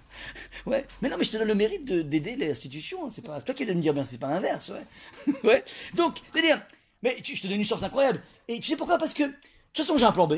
[0.65, 3.05] Ouais, mais non, mais je te donne le mérite de- d'aider l'institution.
[3.05, 3.09] hein.
[3.11, 4.71] C'est pas toi qui dois me dire bien, c'est pas l'inverse.
[4.71, 5.35] Ouais.
[5.45, 5.65] ouais.
[5.95, 6.63] Donc, c'est-à-dire,
[7.03, 8.23] mais tu- je te donne une chance incroyable.
[8.49, 8.97] Et tu sais pourquoi?
[8.97, 9.29] Parce que de
[9.75, 10.37] toute façon, j'ai un plan B.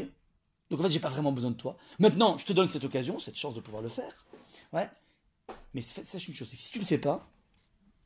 [0.71, 1.77] Donc en fait, j'ai pas vraiment besoin de toi.
[1.99, 4.27] Maintenant, je te donne cette occasion, cette chance de pouvoir le faire.
[4.73, 4.89] Ouais.
[5.75, 7.31] Mais sache une chose, c'est que si tu le fais pas,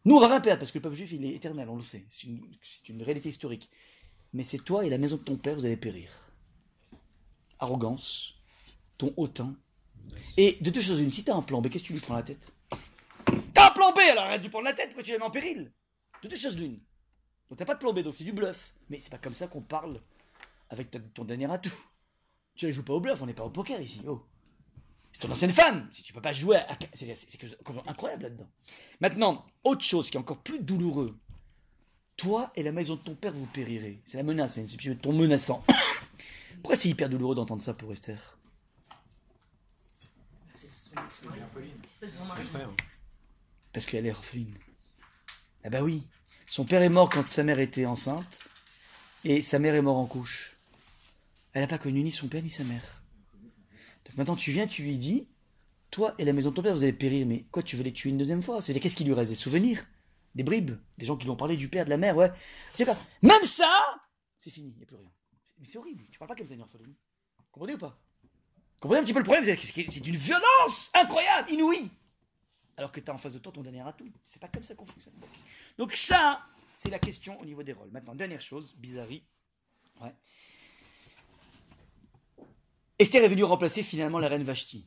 [0.04, 2.04] nous on va perdre parce que le peuple juif il est éternel, on le sait.
[2.10, 3.68] C'est une, réalité historique.
[4.32, 6.10] Mais c'est toi et la maison de ton père, vous allez périr.
[7.58, 8.34] Arrogance,
[8.98, 9.56] ton hautain.
[10.36, 12.16] Et de deux choses une, si t'as un plan B, qu'est-ce que tu lui prends
[12.16, 12.52] la tête?
[13.54, 15.24] T'as un plan B, alors arrête de lui prendre la tête, pourquoi tu la mets
[15.24, 15.72] en péril?
[16.22, 16.80] De deux choses l'une.
[17.48, 18.74] Donc t'as pas de plan B, donc c'est du bluff.
[18.88, 20.00] Mais c'est pas comme ça qu'on parle
[20.70, 21.72] avec ton dernier atout.
[22.54, 24.02] Tu ne joues pas au bluff, on n'est pas au poker ici.
[24.06, 24.22] Oh.
[25.12, 25.88] C'est ton ancienne femme.
[25.92, 26.78] Si tu peux pas jouer à.
[26.94, 27.06] C'est
[27.86, 28.48] d'incroyable là-dedans.
[29.00, 31.18] Maintenant, autre chose qui est encore plus douloureux.
[32.16, 34.00] Toi et la maison de ton père, vous périrez.
[34.04, 35.64] C'est la menace, c'est une- ton menaçant.
[36.62, 38.38] Pourquoi c'est hyper douloureux d'entendre ça pour Esther?
[43.72, 44.54] Parce qu'elle est orpheline.
[45.64, 46.06] Ah bah oui.
[46.46, 48.48] Son père est mort quand sa mère était enceinte.
[49.24, 50.51] Et sa mère est morte en couche.
[51.52, 53.02] Elle n'a pas connu ni son père ni sa mère.
[54.04, 55.28] Donc maintenant tu viens, tu lui dis,
[55.90, 57.26] toi et la maison de ton père, vous allez périr.
[57.26, 58.60] Mais quoi, tu veux les tuer une deuxième fois?
[58.60, 59.30] C'est-à-dire qu'est-ce qui lui reste?
[59.30, 59.84] Des souvenirs?
[60.34, 60.76] Des bribes?
[60.98, 62.30] Des gens qui lui ont parlé du père, de la mère, ouais.
[62.72, 62.96] C'est quoi?
[63.20, 63.70] Même ça
[64.38, 65.10] C'est fini, il n'y a plus rien.
[65.58, 66.04] Mais c'est horrible.
[66.10, 66.94] Tu parles pas comme ça, une orpheline.
[67.50, 68.00] Comprenez ou pas?
[68.80, 71.90] Comprenez un petit peu le problème C'est une violence incroyable, inouïe
[72.76, 74.10] alors que tu as en face de toi ton dernier atout.
[74.24, 75.14] C'est pas comme ça qu'on fonctionne.
[75.78, 77.90] Donc ça, c'est la question au niveau des rôles.
[77.90, 79.24] Maintenant, dernière chose, bizarrerie.
[80.00, 80.14] Ouais.
[83.02, 84.86] Esther est venue remplacer finalement la reine Vashti.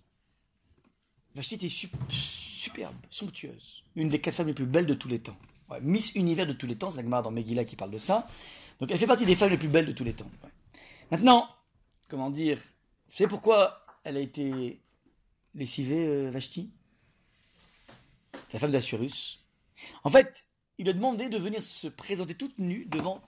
[1.36, 3.84] Vashti était sup- superbe, somptueuse.
[3.96, 5.36] Une des quatre femmes les plus belles de tous les temps.
[5.82, 8.28] Miss Univers de tous les temps, c'est la Gemara dans Megillah qui parle de ça.
[8.80, 10.30] Donc elle fait partie des femmes les plus belles de tous les temps.
[11.12, 11.50] Maintenant,
[12.08, 12.60] comment dire,
[13.10, 14.80] savez pourquoi elle a été
[15.54, 16.72] lessivée, euh, Vashti?
[18.48, 19.44] C'est la femme d'Assurus.
[20.06, 20.48] En fait,
[20.78, 23.22] il a demandé de venir se présenter toute nue devant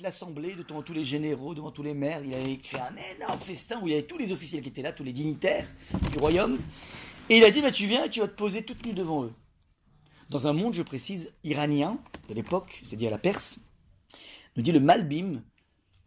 [0.00, 2.22] l'assemblée, devant tous les généraux, devant tous les maires.
[2.24, 4.82] Il avait créé un énorme festin où il y avait tous les officiels qui étaient
[4.82, 5.66] là, tous les dignitaires
[6.12, 6.58] du royaume.
[7.28, 9.24] Et il a dit, bah, tu viens et tu vas te poser toute nue devant
[9.24, 9.32] eux.
[10.30, 13.58] Dans un monde, je précise, iranien de l'époque, c'est-à-dire la Perse,
[14.56, 15.42] nous dit le Malbim,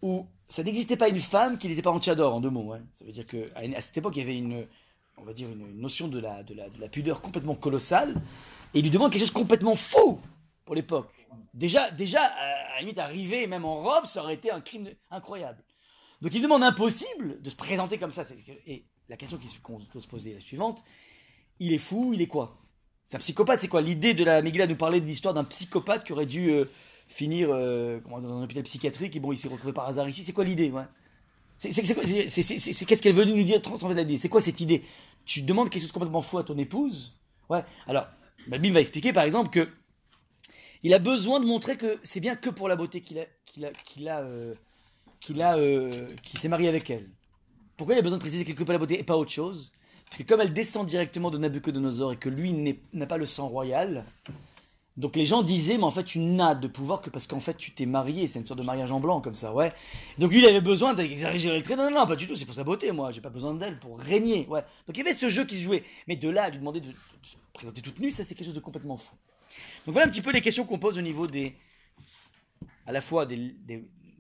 [0.02, 2.72] où ça n'existait pas une femme qui n'était pas en tchador, en deux mots.
[2.72, 2.82] ouais.
[2.94, 4.68] Ça veut dire qu'à à cette époque, il y avait une,
[5.18, 8.16] on va dire, une notion de la, de, la, de la pudeur complètement colossale.
[8.74, 10.20] Et il lui demande quelque chose de complètement fou
[10.76, 11.12] l'époque.
[11.54, 15.64] Déjà, déjà, à la limite, arriver même en robe, ça aurait été un crime incroyable.
[16.22, 18.24] Donc il demande impossible de se présenter comme ça.
[18.68, 20.84] Et la question qu'on se poser est la suivante.
[21.60, 22.62] Il est fou, il est quoi?
[23.04, 23.82] C'est un psychopathe, c'est quoi?
[23.82, 26.66] L'idée de la Megillah nous parlait de l'histoire d'un psychopathe qui aurait dû euh,
[27.08, 30.24] finir euh, dans un hôpital psychiatrique et bon, il s'est retrouvé par hasard ici.
[30.24, 30.72] C'est quoi l'idée?
[31.58, 33.62] C'est qu'est-ce qu'elle veut nous dire
[34.18, 34.84] C'est quoi cette idée?
[35.26, 37.14] Tu demandes quelque chose de complètement fou à ton épouse?
[37.50, 37.64] Ouais.
[37.86, 38.08] Alors,
[38.48, 39.68] Balbim va expliquer par exemple que
[40.84, 43.66] il a besoin de montrer que c'est bien que pour la beauté qu'il a, qu'il
[43.66, 44.56] a, qu'il a, euh,
[45.30, 47.10] euh, s'est marié avec elle.
[47.78, 49.72] Pourquoi il a besoin de préciser que que pour la beauté et pas autre chose?
[50.06, 53.48] Parce que comme elle descend directement de Nabucodonosor et que lui n'a pas le sang
[53.48, 54.06] royal,
[54.98, 57.56] donc les gens disaient, mais en fait tu n'as de pouvoir que parce qu'en fait
[57.56, 59.72] tu t'es marié, c'est une sorte de mariage en blanc comme ça, ouais.
[60.18, 62.46] Donc lui il avait besoin d'exagérer le trait, non, non, non, pas du tout, c'est
[62.46, 64.62] pour sa beauté, moi, j'ai pas besoin d'elle pour régner, ouais.
[64.86, 66.82] Donc il y avait ce jeu qui se jouait, mais de là à lui demander
[66.82, 69.16] de, de se présenter toute nue, ça c'est quelque chose de complètement fou.
[69.86, 71.56] Donc voilà un petit peu les questions qu'on pose au niveau des,
[72.86, 73.56] à la fois des,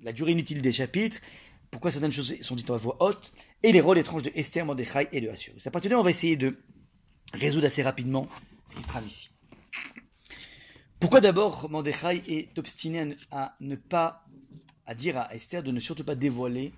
[0.03, 1.17] la durée inutile des chapitres,
[1.69, 3.31] pourquoi certaines choses sont dites en voix haute,
[3.63, 5.53] et les rôles étranges de Esther, Mordechai et de Assur.
[5.65, 6.57] À partir de là, on va essayer de
[7.33, 8.27] résoudre assez rapidement
[8.67, 9.29] ce qui se trame ici.
[10.99, 14.25] Pourquoi d'abord Mordechai est obstiné à ne pas,
[14.85, 16.73] à dire à Esther de ne surtout pas dévoiler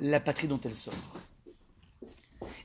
[0.00, 0.94] la patrie dont elle sort?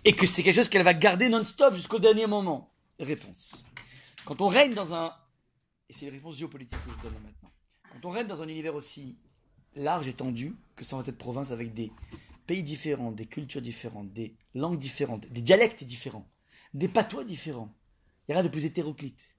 [0.06, 2.72] Et que c'est quelque chose qu'elle va garder non-stop jusqu'au dernier moment?
[3.00, 3.63] Réponse.
[4.28, 5.13] Quand on règne dans un...
[5.88, 7.50] Et c'est les réponses géopolitiques que je donne là maintenant.
[7.94, 9.18] Quand on règne dans un univers aussi
[9.74, 11.94] large, étendu, que 127 provinces avec des
[12.46, 16.28] pays différents, des cultures différentes, des langues différentes, des dialectes différents,
[16.74, 17.74] des patois différents,
[18.28, 19.34] il y a rien de plus hétéroclite.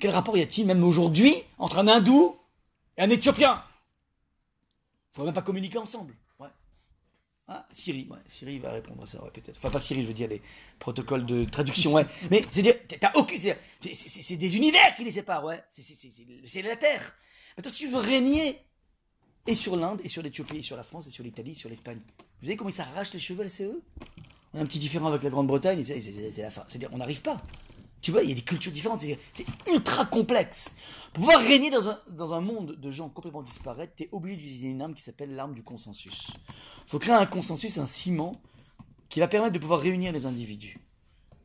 [0.00, 2.36] Quel rapport y a-t-il même aujourd'hui entre un hindou
[2.96, 3.54] et un éthiopien?
[3.54, 6.12] Il ne faudrait même pas communiquer ensemble.
[7.46, 9.58] Ah, Siri, ouais, Siri va répondre à ça, ouais, peut-être.
[9.58, 10.40] Enfin, pas Siri, je veux dire les
[10.78, 12.06] protocoles de traduction, ouais.
[12.30, 15.62] Mais c'est dire, t'as aucun, c'est, c'est- c'est- c'est des univers qui les séparent, ouais.
[15.68, 17.14] C'est, c'est, c'est, c'est- c'est la Terre.
[17.56, 18.58] Maintenant, si tu veux régner
[19.46, 21.68] et sur l'Inde, et sur l'Éthiopie, et sur la France, et sur l'Italie, et sur
[21.68, 21.98] l'Espagne,
[22.40, 23.78] vous savez comment ils s'arrachent les cheveux, la CE
[24.54, 26.64] On a un petit différent avec la Grande-Bretagne, et c'est, c'est- c'est la fin.
[26.66, 27.42] C'est-à-dire, on n'arrive pas.
[28.04, 30.74] Tu vois, il y a des cultures différentes, c'est, ultra complexe.
[31.14, 34.66] Pour pouvoir régner dans un, dans un monde de gens complètement disparaître, t'es obligé d'utiliser
[34.66, 36.30] une arme qui s'appelle l'arme du consensus.
[36.84, 38.42] faut créer un consensus, un ciment,
[39.08, 40.78] qui va permettre de pouvoir réunir les individus.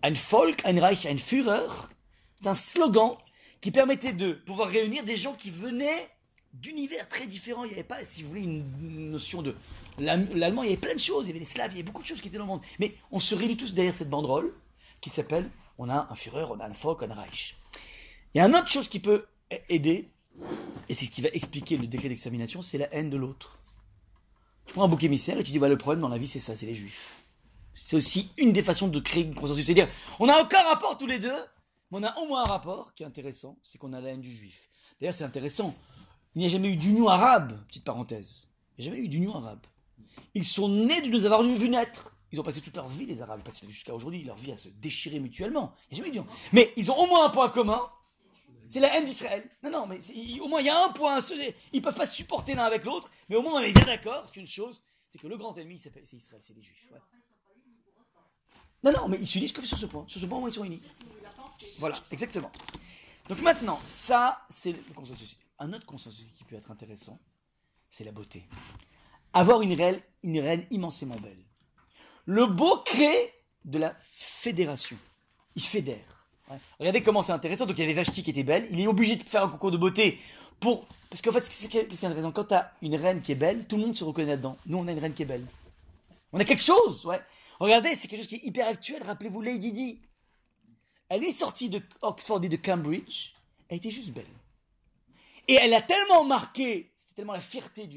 [0.03, 1.69] Ein Volk, ein Reich, ein Führer,
[2.35, 3.11] c'est un slogan
[3.61, 6.09] qui permettait de pouvoir réunir des gens qui venaient
[6.51, 7.63] d'univers très différents.
[7.63, 9.55] Il n'y avait pas, si vous voulez, une notion de...
[9.97, 11.79] l'Allem- L'allemand, il y avait plein de choses, il y avait les Slaves, il y
[11.79, 12.61] avait beaucoup de choses qui étaient dans le monde.
[12.79, 14.53] Mais on se réunit tous derrière cette banderole
[14.99, 17.55] qui s'appelle, on a un Führer, on a un Volk, un Reich.
[18.33, 20.11] Il y a une autre chose qui peut a- aider,
[20.87, 23.57] et c'est ce qui va expliquer le décret d'extermination, c'est la haine de l'autre.
[24.67, 26.39] Tu prends un bouc émissaire et tu dis, voilà, le problème dans la vie, c'est
[26.39, 27.23] ça, c'est les juifs.
[27.73, 29.65] C'est aussi une des façons de créer une consensus.
[29.65, 29.89] C'est-à-dire,
[30.19, 31.33] on n'a aucun rapport tous les deux,
[31.91, 34.21] mais on a au moins un rapport qui est intéressant, c'est qu'on a la haine
[34.21, 34.69] du juif.
[34.99, 35.73] D'ailleurs, c'est intéressant.
[36.35, 38.47] Il n'y a jamais eu d'union arabe, petite parenthèse.
[38.77, 39.61] Il n'y a jamais eu d'union arabe.
[40.35, 42.13] Ils sont nés de nous avoir vu naître.
[42.31, 44.69] Ils ont passé toute leur vie, les Arabes, passé jusqu'à aujourd'hui, leur vie à se
[44.69, 45.73] déchirer mutuellement.
[46.53, 47.89] Mais ils ont au moins un point commun,
[48.67, 49.49] c'est la haine d'Israël.
[49.63, 51.19] Non, non, mais c'est- au moins il y a un point.
[51.73, 54.27] Ils peuvent pas se supporter l'un avec l'autre, mais au moins on est bien d'accord
[54.29, 56.85] sur une chose, c'est que le grand ennemi, c'est c'est Israël, c'est les Juifs.
[58.83, 60.05] Non, non, mais ils s'unissent comme sur ce point.
[60.07, 60.81] Sur ce point, au moins, ils sont unis.
[61.79, 62.49] Voilà, exactement.
[63.27, 65.37] Donc maintenant, ça, c'est le consensus.
[65.57, 67.19] Un autre consensus qui peut être intéressant,
[67.89, 68.45] c'est la beauté.
[69.33, 71.43] Avoir une reine, une reine immensément belle.
[72.29, 73.33] Le beau crée
[73.65, 74.95] de la fédération.
[75.55, 76.27] Il fédère.
[76.79, 77.65] Regardez comment c'est intéressant.
[77.65, 78.67] Donc il y avait Vashti qui était belle.
[78.69, 80.19] Il est obligé de faire un concours de beauté
[80.59, 80.85] pour.
[81.09, 83.65] Parce qu'en fait, ce qui est intéressant, quand tu as une reine qui est belle,
[83.65, 84.57] tout le monde se reconnaît là-dedans.
[84.67, 85.43] Nous, on a une reine qui est belle.
[86.31, 87.19] On a quelque chose, ouais.
[87.59, 89.01] Regardez, c'est quelque chose qui est hyper actuel.
[89.01, 89.99] Rappelez-vous Lady Di.
[91.09, 93.31] Elle est sortie de Oxford et de Cambridge.
[93.69, 94.25] Elle était juste belle.
[95.47, 97.89] Et elle a tellement marqué, c'était tellement la fierté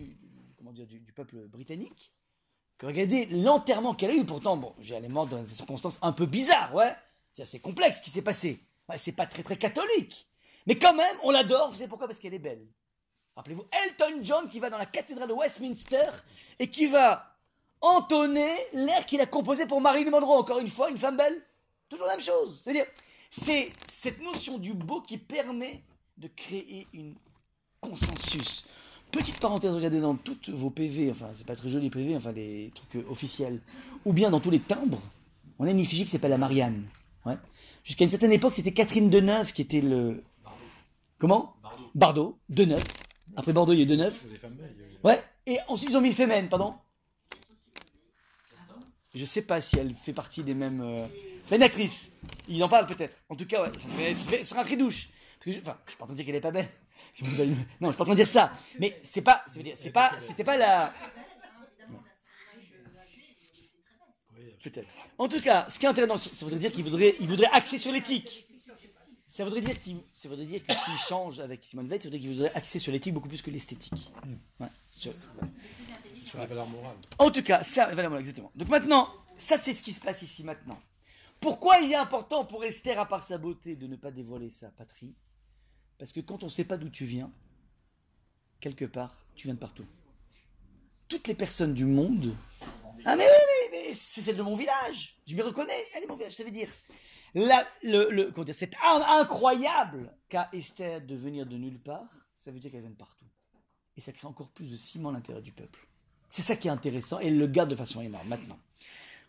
[0.57, 2.22] comment dire, du, peuple britannique, que
[2.83, 4.25] regardez l'enterrement qu'elle a eu.
[4.25, 6.95] Pourtant, bon, elle est morte dans des circonstances un peu bizarres, ouais.
[7.33, 8.61] C'est assez complexe ce qui s'est passé.
[8.89, 10.27] Ouais, c'est pas très très catholique.
[10.67, 11.71] Mais quand même, on l'adore.
[11.71, 12.07] Vous savez pourquoi?
[12.07, 12.67] Parce qu'elle est belle.
[13.37, 16.11] Rappelez-vous, Elton John qui va dans la cathédrale de Westminster
[16.59, 17.39] et qui va
[17.81, 20.39] entonner l'air qu'il a composé pour Marilyn Monroe.
[20.39, 21.43] Encore une fois, une femme belle.
[21.89, 22.61] Toujours la même chose.
[22.63, 22.87] C'est-à-dire,
[23.31, 25.83] c'est cette notion du beau qui permet
[26.19, 27.15] de créer une
[27.81, 28.69] consensus.
[29.13, 32.33] Petite parenthèse, regardez dans toutes vos PV, enfin c'est pas très joli les PV, enfin
[32.33, 33.61] les trucs euh, officiels,
[34.07, 35.03] ou bien dans tous les timbres,
[35.59, 36.89] on a une effigie qui s'appelle la Marianne.
[37.27, 37.37] Ouais.
[37.85, 40.25] Jusqu'à une certaine époque, c'était Catherine Deneuve qui était le.
[41.19, 41.55] Comment?
[41.63, 41.91] Bardo.
[41.95, 42.85] Bardo, Deneuve.
[43.37, 44.15] Après Bordeaux, il y a Deneuve.
[44.31, 44.75] Des femmes belles.
[45.05, 45.23] Ouais.
[45.47, 46.75] Et ensuite, ils ont mis le Femen, pardon
[49.15, 50.81] Je sais pas si elle fait partie des mêmes.
[50.81, 51.07] euh,
[51.45, 52.11] C'est une actrice.
[52.49, 53.17] Il en parle peut-être.
[53.29, 53.73] En tout cas, ouais.
[53.79, 55.09] Ce serait, un cri douche.
[55.39, 55.61] Parce que je...
[55.61, 56.69] Enfin, je suis pas en train de dire qu'elle est pas belle.
[57.15, 57.47] Si vous voulez-
[57.81, 58.53] Non, je suis pas en train de dire ça.
[58.79, 60.93] Mais c'est pas, dire, c'est pas, c'était pas la.
[64.63, 64.95] Peut-être.
[65.19, 67.79] En tout cas, ce qui est intéressant, ça voudrait dire qu'il voudrait, il voudrait axer
[67.79, 68.47] sur l'éthique.
[69.27, 72.21] Ça voudrait dire qu'il, ça voudrait dire que s'il change avec Simone Veil, ça voudrait
[72.21, 73.93] qu'il voudrait axer sur l'éthique beaucoup plus que l'esthétique.
[74.61, 75.13] Ouais, sur-
[76.27, 76.97] Sur la valeur morale.
[77.19, 78.53] en tout cas, ça, voilà, voilà, exactement.
[78.55, 80.79] Donc maintenant, ça c'est ce qui se passe ici maintenant.
[81.41, 84.69] Pourquoi il est important pour Esther, à part sa beauté, de ne pas dévoiler sa
[84.69, 85.15] patrie?
[85.99, 87.31] Parce que quand on ne sait pas d'où tu viens,
[88.61, 89.87] quelque part, tu viens de partout.
[91.09, 92.35] Toutes les personnes du monde.
[93.05, 95.17] Ah mais oui, mais, mais c'est celle de mon village.
[95.27, 95.73] Je m'y reconnais.
[95.95, 96.35] Elle est mon village.
[96.35, 96.69] Ça veut dire,
[97.35, 102.71] la, le, comment dire, incroyable qu'a Esther de venir de nulle part, ça veut dire
[102.71, 103.27] qu'elle vient de partout.
[103.97, 105.87] Et ça crée encore plus de ciment à l'intérieur du peuple.
[106.29, 108.59] C'est ça qui est intéressant et elle le garde de façon énorme maintenant.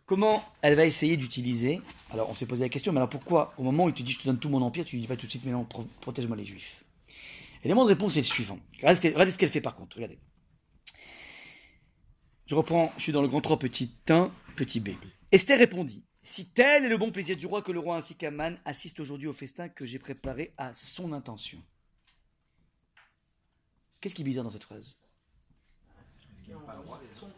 [0.05, 3.63] Comment elle va essayer d'utiliser Alors on s'est posé la question, mais alors pourquoi au
[3.63, 5.25] moment où te dit je te donne tout mon empire, tu lui dis pas tout
[5.25, 6.83] de suite mais non, pro- protège-moi les juifs
[7.63, 8.59] L'élément de réponse est le suivant.
[8.81, 10.19] Regardez ce qu'elle fait par contre, regardez.
[12.45, 14.89] Je reprends, je suis dans le grand 3 petit 1, petit b.
[15.31, 18.59] Esther répondit Si tel est le bon plaisir du roi que le roi ainsi qu'Aman
[18.65, 21.59] assiste aujourd'hui au festin que j'ai préparé à son intention.
[24.01, 24.97] Qu'est-ce qui est bizarre dans cette phrase?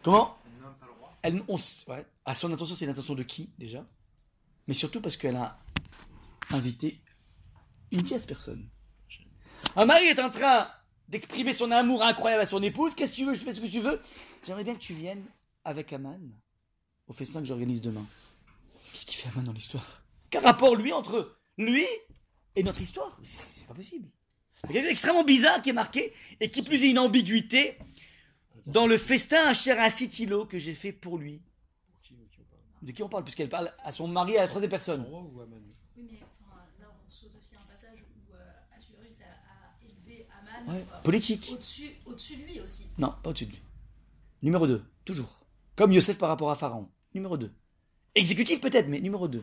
[0.02, 0.36] Comment?
[1.26, 1.42] Elle.
[2.24, 3.86] À son intention, c'est l'intention de qui déjà?
[4.66, 5.58] Mais surtout parce qu'elle a
[6.50, 7.00] invité
[7.92, 8.68] une tierce personne.
[9.76, 10.68] Un mari est en train
[11.08, 12.94] d'exprimer son amour incroyable à son épouse.
[12.94, 13.34] Qu'est-ce que tu veux?
[13.34, 14.00] Je fais ce que tu veux.
[14.44, 15.24] J'aimerais bien que tu viennes
[15.64, 16.20] avec Aman
[17.06, 18.04] au festin que j'organise demain.
[18.92, 20.02] Qu'est-ce qu'il fait Aman dans l'histoire?
[20.30, 21.84] Quel rapport lui entre lui
[22.56, 23.18] et notre histoire?
[23.24, 24.08] C'est pas possible.
[24.64, 26.98] Il y a quelque chose d'extrêmement bizarre qui est marqué et qui plus est une
[26.98, 27.78] ambiguïté
[28.66, 31.40] dans le festin à Sitilo que j'ai fait pour lui.
[32.02, 33.24] Qui, qui on parle De qui on parle?
[33.24, 35.02] Puisqu'elle parle à son mari et à la troisième Son personne.
[35.02, 35.58] roi ou Aman?
[35.96, 40.26] Oui, mais enfin, là, on saute aussi un passage où euh, Assuérus a, a élevé
[40.40, 41.48] Aman Ouais, euh, politique.
[41.52, 42.86] au-dessus au-dessus de lui aussi.
[42.98, 43.62] Non, pas au-dessus de lui.
[44.42, 45.40] Numéro 2, toujours.
[45.76, 46.88] Comme Yosef par rapport à Pharaon.
[47.14, 47.50] Numéro 2.
[48.14, 49.42] Exécutif peut-être, mais numéro 2.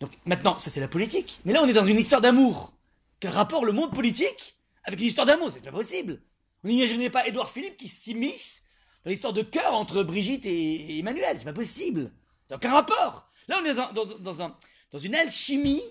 [0.00, 1.40] Donc maintenant, ça c'est la politique.
[1.44, 2.72] Mais là, on est dans une histoire d'amour.
[3.20, 5.50] Quel rapport le monde politique avec une histoire d'amour?
[5.50, 6.20] C'est pas possible.
[6.64, 8.62] On n'imaginait pas Édouard Philippe qui s'immisce
[9.04, 11.36] dans l'histoire de cœur entre Brigitte et Emmanuel.
[11.38, 12.10] C'est pas possible.
[12.48, 13.28] Ça aucun rapport.
[13.48, 14.56] Là, on est dans, dans- dans un,
[14.90, 15.82] dans une alchimie,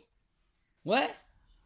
[0.86, 1.08] ouais,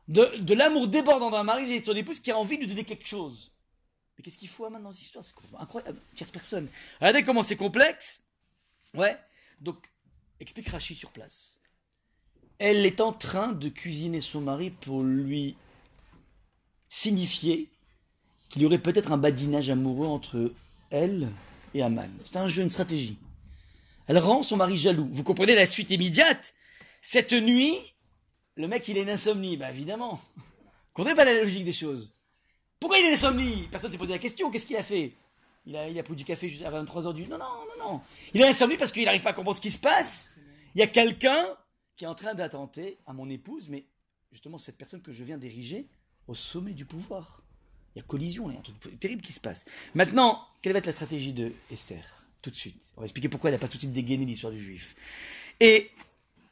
[0.10, 2.84] de, l'amour débordant d'un mari et de son épouse qui a envie de lui donner
[2.84, 3.54] quelque chose.
[4.18, 5.24] Mais qu'est-ce qu'il faut maintenant dans cette histoire?
[5.24, 6.00] C'est incroyable.
[6.16, 6.68] Tierce personne.
[7.00, 8.22] Regardez comment c'est complexe.
[8.94, 9.16] Ouais.
[9.62, 9.90] Donc,
[10.40, 11.60] explique Rachid sur place.
[12.60, 15.56] Elle est en train de cuisiner son mari pour lui
[16.90, 17.70] signifier
[18.50, 20.54] qu'il y aurait peut-être un badinage amoureux entre
[20.90, 21.30] elle
[21.74, 22.10] et Aman.
[22.24, 23.18] C'est un jeu, une stratégie.
[24.08, 25.08] Elle rend son mari jaloux.
[25.12, 26.54] Vous comprenez la suite immédiate?
[27.02, 27.76] Cette nuit,
[28.56, 29.58] le mec, il une insomnie.
[29.58, 30.22] Bah évidemment.
[30.36, 30.44] Vous
[30.94, 32.14] comprenez pas la logique des choses?
[32.80, 34.50] Pourquoi il a l'insomnie Personne s'est posé la question.
[34.50, 35.14] Qu'est-ce qu'il a fait?
[35.66, 37.24] Il a, pris du café juste à 23h du...
[37.24, 37.46] Non, non,
[37.78, 38.02] non, non.
[38.34, 40.32] Il a l'insomnie parce qu'il n'arrive pas à comprendre ce qui se passe.
[40.74, 41.44] Il y a quelqu'un
[41.98, 43.86] qui est en train d'attenter à mon épouse, mais
[44.32, 45.90] justement cette personne que je viens d'ériger
[46.28, 47.42] au sommet du pouvoir.
[47.98, 49.66] Il y a collision, il y a un truc terrible qui se passe.
[49.96, 52.04] Maintenant, quelle va être la stratégie de Esther?
[52.44, 52.94] Tout de suite.
[52.96, 54.96] On va expliquer pourquoi elle n'a pas tout de suite dégainé l'histoire du juif.
[55.60, 55.90] Et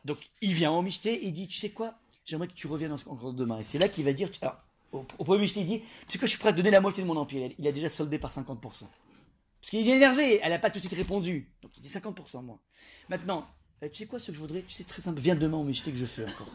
[0.06, 2.00] donc, il vient en Michté il dit, tu sais quoi?
[2.26, 3.60] J'aimerais que tu reviennes encore demain.
[3.60, 4.60] Et c'est là qu'il va dire, alors,
[4.92, 6.82] au, au premier Michté, il dit, tu sais quoi, je suis prêt à donner la
[6.82, 7.52] moitié de mon empire.
[7.60, 8.58] Il a déjà soldé par 50%.
[8.60, 11.48] Parce qu'il est énervé, elle n'a pas tout de suite répondu.
[11.62, 12.60] Donc il dit 50% moi.
[13.08, 13.48] Maintenant,
[13.84, 15.64] euh, tu sais quoi, ce que je voudrais, tu sais, très simple, viens demain au
[15.64, 16.52] Michté que je fais encore.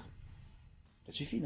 [1.11, 1.43] Ça suffit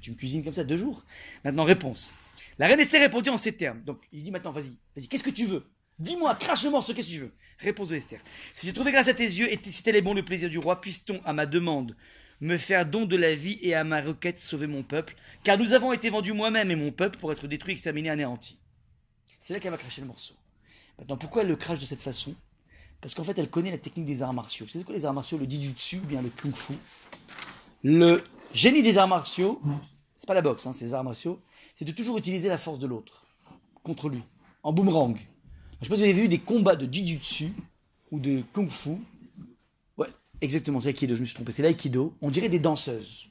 [0.00, 1.04] tu, me cuisines comme ça deux jours.
[1.44, 2.12] Maintenant, réponse.
[2.58, 3.82] La reine Esther répondit en ces termes.
[3.82, 5.64] Donc il dit maintenant, vas-y, vas-y, qu'est-ce que tu veux?
[5.98, 7.32] Dis-moi, crache le morceau, qu'est-ce que tu veux?
[7.58, 8.20] Réponse de Esther.
[8.54, 10.58] Si j'ai trouvé grâce à tes yeux et si tel est bon le plaisir du
[10.58, 11.96] roi, puisse-t-on, à ma demande,
[12.40, 15.72] me faire don de la vie et à ma requête sauver mon peuple, car nous
[15.72, 18.58] avons été vendus moi-même et mon peuple pour être détruits, exterminés, anéantis.
[19.40, 20.34] C'est là qu'elle va cracher le morceau.
[20.98, 22.34] Maintenant, pourquoi elle le crache de cette façon?
[23.00, 24.66] Parce qu'en fait, elle connaît la technique des arts martiaux.
[24.66, 26.74] Vous savez quoi les arts martiaux Le Jitsu, ou bien le Kung Fu?
[27.84, 29.60] Le génie des arts martiaux,
[30.18, 31.40] c'est pas la boxe, hein, c'est les arts martiaux,
[31.74, 33.24] c'est de toujours utiliser la force de l'autre
[33.82, 34.22] contre lui,
[34.62, 35.16] en boomerang.
[35.80, 37.52] Je sais pas si vous avez vu des combats de Jitsu
[38.10, 38.92] ou de Kung Fu.
[39.98, 40.08] Ouais,
[40.40, 41.52] exactement, c'est Aikido, je me suis trompé.
[41.52, 42.16] C'est l'Aikido.
[42.22, 43.26] On dirait des danseuses.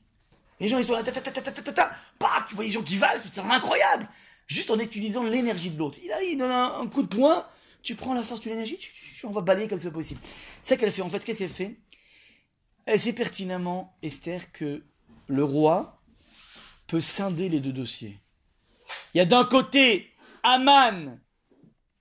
[0.60, 2.64] Les gens, ils sont là, ta ta ta ta ta ta ta, Bah, tu vois
[2.64, 4.08] les gens qui valsent, c'est incroyable.
[4.48, 5.98] Juste en utilisant l'énergie de l'autre.
[6.04, 7.46] Il a, il donne un, un coup de poing,
[7.82, 10.20] tu prends la force de l'énergie, tu, tu- on va balayer comme c'est possible.
[10.62, 11.02] C'est ça qu'elle fait.
[11.02, 11.80] En fait, qu'est-ce qu'elle fait?
[12.86, 14.84] Elle sait pertinemment, Esther, que
[15.28, 16.02] le roi
[16.88, 18.20] peut scinder les deux dossiers.
[19.14, 20.12] Il y a d'un côté
[20.44, 21.20] Aman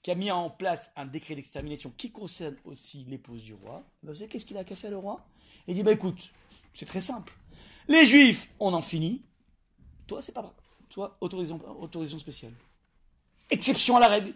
[0.03, 3.83] qui a mis en place un décret d'extermination qui concerne aussi l'épouse du roi.
[4.03, 5.25] Ben, vous savez qu'est-ce qu'il a qu'à faire le roi?
[5.67, 6.31] Il dit bah écoute,
[6.75, 7.33] c'est très simple.
[7.89, 9.23] Les juifs, on en finit.
[10.07, 10.55] Toi, c'est pas
[10.91, 12.53] toi, autorisation, autorisation spéciale.
[13.51, 14.35] Exception à la règle.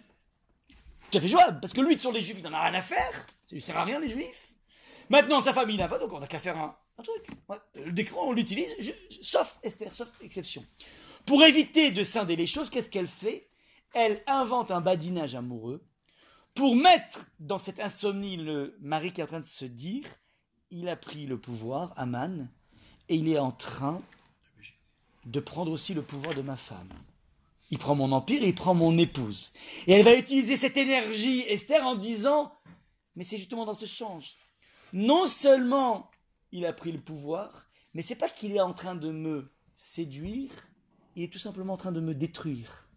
[1.11, 2.80] Tout à fait jouable, parce que lui, sur les juifs, il n'en a rien à
[2.80, 3.26] faire.
[3.47, 4.53] Ça lui sert à rien, les juifs.
[5.09, 7.26] Maintenant, sa famille n'a pas, donc on n'a qu'à faire un, un truc.
[7.74, 8.72] Le décret, on l'utilise,
[9.22, 10.64] sauf Esther, sauf exception.
[11.26, 13.49] Pour éviter de scinder les choses, qu'est-ce qu'elle fait?
[13.94, 15.82] Elle invente un badinage amoureux
[16.55, 20.05] pour mettre dans cette insomnie le mari qui est en train de se dire
[20.70, 22.49] il a pris le pouvoir, Aman,
[23.09, 24.03] et il est en train
[25.24, 26.88] de prendre aussi le pouvoir de ma femme.
[27.70, 29.53] Il prend mon empire il prend mon épouse.
[29.86, 32.53] Et elle va utiliser cette énergie, Esther, en disant
[33.18, 34.36] mais c'est justement dans ce change.
[34.92, 36.11] Non seulement
[36.53, 40.51] il a pris le pouvoir, mais c'est pas qu'il est en train de me séduire,
[41.16, 42.88] il est tout simplement en train de me détruire.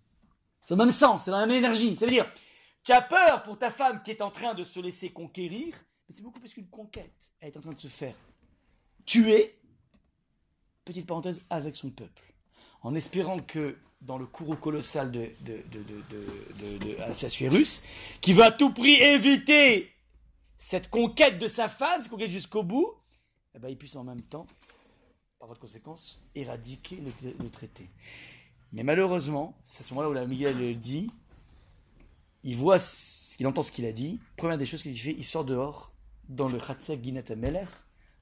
[0.63, 1.95] C'est le même sens, c'est la même énergie.
[1.97, 2.31] Ça veut dire,
[2.83, 5.75] tu as peur pour ta femme qui est en train de se laisser conquérir,
[6.07, 7.13] mais c'est beaucoup plus qu'une conquête.
[7.39, 8.15] Elle est en train de se faire
[9.05, 9.59] tuer,
[10.85, 12.33] petite parenthèse, avec son peuple.
[12.81, 17.63] En espérant que dans le courroux colossal de, de, de, de, de,
[18.19, 19.91] qui veut à tout prix éviter
[20.57, 22.93] cette conquête de sa femme, cette conquête jusqu'au bout,
[23.55, 24.47] eh ben, il puisse en même temps,
[25.39, 27.89] par votre conséquence, éradiquer le, traité.
[28.71, 31.11] Mais malheureusement, c'est à ce moment-là où la Miguel dit,
[32.43, 34.19] il voit ce qu'il entend ce qu'il a dit.
[34.37, 35.93] Première des choses qu'il fait, il sort dehors
[36.29, 37.65] dans le Khatsek Ginat Meler,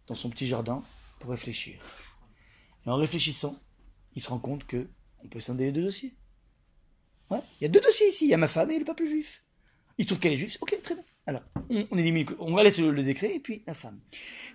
[0.08, 0.84] dans son petit jardin,
[1.20, 1.80] pour réfléchir.
[2.86, 3.56] Et en réfléchissant,
[4.16, 4.88] il se rend compte que
[5.24, 6.14] on peut scinder les deux dossiers.
[7.30, 8.26] Ouais, il y a deux dossiers ici.
[8.26, 9.44] Il y a ma femme et le peuple juif.
[9.98, 10.58] Il se trouve qu'elle est juive.
[10.62, 11.04] Ok, très bien.
[11.30, 14.00] Alors, on, élimine, on va laisser le, le décret et puis la femme.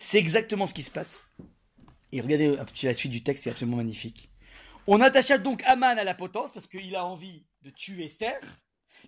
[0.01, 1.23] C'est exactement ce qui se passe.
[2.11, 4.29] Et regardez un petit la suite du texte, c'est absolument magnifique.
[4.89, 8.41] On attacha donc Aman à la potence parce qu'il a envie de tuer Esther,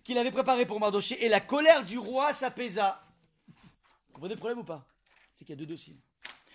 [0.05, 3.03] qu'il avait préparé pour Mardoché, et la colère du roi s'apaisa.
[3.49, 4.87] Vous comprenez le problème ou pas?
[5.35, 5.97] C'est qu'il y a deux dossiers.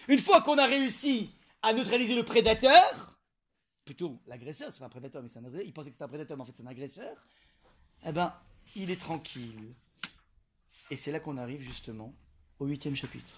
[0.08, 3.20] Une fois qu'on a réussi à neutraliser le prédateur,
[3.84, 6.08] plutôt l'agresseur, c'est pas un prédateur, mais c'est un agresseur, il pensait que c'était un
[6.08, 7.28] prédateur, mais en fait c'est un agresseur,
[8.06, 8.34] eh ben,
[8.78, 9.76] il est tranquille.
[10.92, 12.14] Et c'est là qu'on arrive justement
[12.60, 13.34] au huitième chapitre.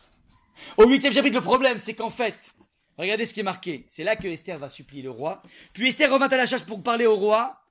[0.76, 2.56] Au huitième chapitre, le problème, c'est qu'en fait,
[2.98, 3.86] regardez ce qui est marqué.
[3.88, 5.44] C'est là que Esther va supplier le roi.
[5.72, 7.62] Puis Esther revint à la chasse pour parler au roi.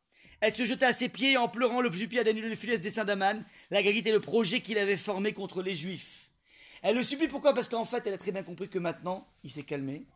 [0.40, 3.44] Elle se jeta à ses pieds en pleurant le supplia d'annuler le funeste dessein d'Aman,
[3.70, 6.30] la Gagite et le projet qu'il avait formé contre les Juifs.
[6.82, 7.52] Elle le supplie pourquoi?
[7.52, 10.06] Parce qu'en fait, elle a très bien compris que maintenant, il s'est calmé,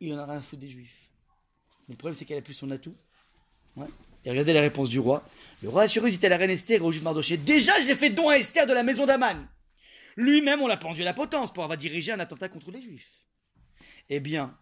[0.00, 1.10] il en a rien à foutre des Juifs.
[1.88, 2.94] Le problème, c'est qu'elle a plus son atout.
[3.76, 3.88] Ouais.
[4.24, 5.24] Et regardez la réponse du roi.
[5.62, 8.10] Le roi Assurus dit à la reine Esther et au juif Mardoché Déjà, j'ai fait
[8.10, 9.48] don à Esther de la maison d'Aman.
[10.16, 13.24] Lui-même, on l'a pendu à la potence pour avoir dirigé un attentat contre les Juifs.
[14.08, 14.56] Eh bien,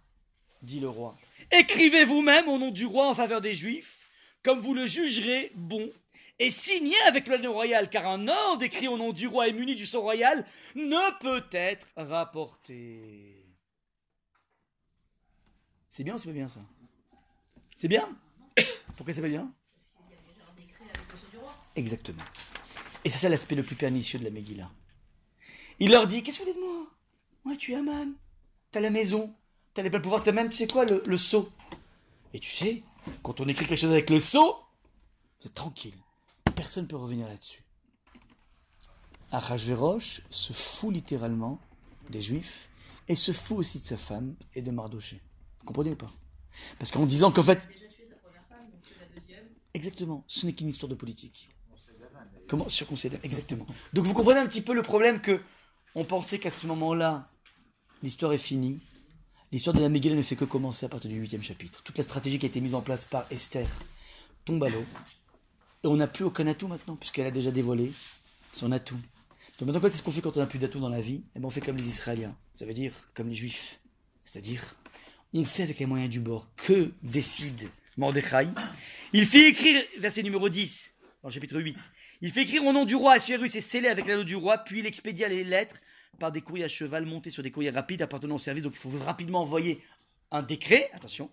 [0.63, 1.17] dit le roi,
[1.51, 4.07] écrivez vous-même au nom du roi en faveur des Juifs,
[4.43, 5.91] comme vous le jugerez bon,
[6.39, 9.75] et signez avec l'ordre royal, car un ordre écrit au nom du roi et muni
[9.75, 13.45] du sceau royal ne peut être rapporté.
[15.89, 16.61] C'est bien ou c'est pas bien ça?
[17.77, 18.09] C'est bien?
[19.01, 21.39] Pourquoi c'est pas bien Parce qu'il y a déjà un décret avec le sceau du
[21.39, 21.57] roi.
[21.75, 22.23] Exactement.
[23.03, 24.71] Et c'est ça l'aspect le plus pernicieux de la Megillah.
[25.79, 26.87] Il leur dit Qu'est-ce que vous voulez de moi?
[27.47, 28.13] Moi, tu es Aman.
[28.71, 29.35] T'as la maison.
[29.73, 30.23] T'as les pleins pouvoirs.
[30.23, 31.51] T'as même, tu sais quoi, le, le sceau.
[32.35, 32.83] Et tu sais,
[33.23, 34.59] quand on écrit quelque chose avec le sceau,
[35.39, 35.97] c'est tranquille.
[36.55, 37.65] Personne ne peut revenir là-dessus.
[39.33, 41.59] Achashverosh se fout littéralement
[42.11, 42.69] des Juifs
[43.09, 45.23] et se fout aussi de sa femme et de Mardoché.
[45.61, 46.13] Vous comprenez ou pas?
[46.79, 49.07] Parce qu'en disant qu'en fait, Il a déjà tué sa première femme, donc c'est la
[49.21, 49.47] deuxième.
[49.75, 51.49] Exactement, ce n'est qu'une histoire de politique.
[52.49, 53.67] Comment Surconsidère, exactement.
[53.93, 55.41] Donc vous comprenez un petit peu le problème que
[55.95, 57.31] on pensait qu'à ce moment-là,
[58.03, 58.81] l'histoire est finie.
[59.53, 61.83] L'histoire de la Megillah ne fait que commencer à partir du huitième chapitre.
[61.83, 63.69] Toute la stratégie qui a été mise en place par Esther
[64.45, 64.85] tombe à l'eau.
[65.83, 67.93] Et on n'a plus aucun atout maintenant, puisqu'elle a déjà dévoilé
[68.53, 68.99] son atout.
[69.59, 71.23] Donc maintenant, qu'est-ce qu'on fait quand on n'a plus d'atout dans la vie?
[71.35, 72.37] Eh ben, on fait comme les Israéliens.
[72.53, 73.81] Ça veut dire comme les Juifs.
[74.25, 74.77] C'est-à-dire,
[75.35, 76.49] on fait avec les moyens du bord.
[76.57, 78.49] Que décide Mordechai
[79.13, 80.93] Il fait écrire, verset numéro 10,
[81.23, 81.77] dans le chapitre 8,
[82.21, 84.81] il fait écrire au nom du roi Assuérus et scellé avec l'anneau du roi, puis
[84.81, 85.81] il expédia les lettres
[86.19, 88.63] par des courriers à cheval montés sur des courriers rapides appartenant au service.
[88.63, 89.83] Donc il faut rapidement envoyer
[90.31, 91.31] un décret, attention.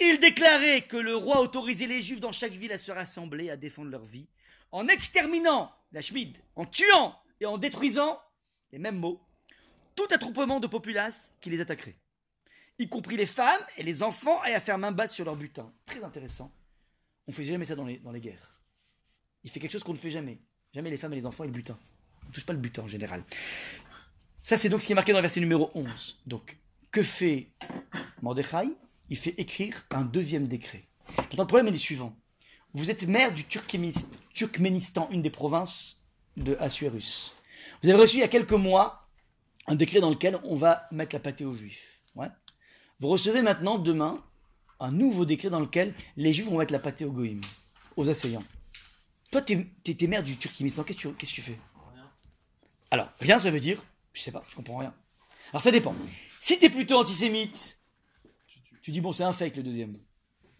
[0.00, 3.56] Il déclarait que le roi autorisait les juifs dans chaque ville à se rassembler, à
[3.56, 4.26] défendre leur vie,
[4.72, 8.20] en exterminant la Schmid, en tuant et en détruisant,
[8.72, 9.20] les mêmes mots,
[9.94, 11.96] tout attroupement de populace qui les attaquerait
[12.78, 15.72] y compris les femmes et les enfants, et à faire main basse sur leur butin.
[15.86, 16.52] Très intéressant.
[17.28, 18.60] On fait jamais ça dans les, dans les guerres.
[19.44, 20.38] Il fait quelque chose qu'on ne fait jamais.
[20.72, 21.78] Jamais les femmes et les enfants et le butin.
[22.24, 23.24] On ne touche pas le butin en général.
[24.42, 26.20] Ça, c'est donc ce qui est marqué dans le verset numéro 11.
[26.26, 26.56] Donc,
[26.90, 27.48] que fait
[28.22, 28.68] Mordechai?
[29.08, 30.84] Il fait écrire un deuxième décret.
[31.16, 32.16] Maintenant, le problème est le suivant.
[32.74, 34.04] Vous êtes maire du Turkménis-
[34.34, 36.02] Turkménistan, une des provinces
[36.36, 37.34] de Assuérus.
[37.82, 39.08] Vous avez reçu il y a quelques mois
[39.66, 42.00] un décret dans lequel on va mettre la pâtée aux juifs.
[42.98, 44.24] Vous recevez maintenant demain
[44.80, 47.40] un nouveau décret dans lequel les Juifs vont mettre la pâtée aux goïms,
[47.96, 48.44] aux assaillants.
[49.30, 51.58] Toi, t'es es, maire du Turkménistan, qu'est-ce que tu, qu'est-ce que tu fais?
[51.94, 52.10] Rien.
[52.90, 54.94] Alors, rien, ça veut dire, je sais pas, je comprends rien.
[55.52, 55.94] Alors, ça dépend.
[56.40, 57.78] Si t'es plutôt antisémite,
[58.82, 59.96] tu dis, bon, c'est un fake le deuxième.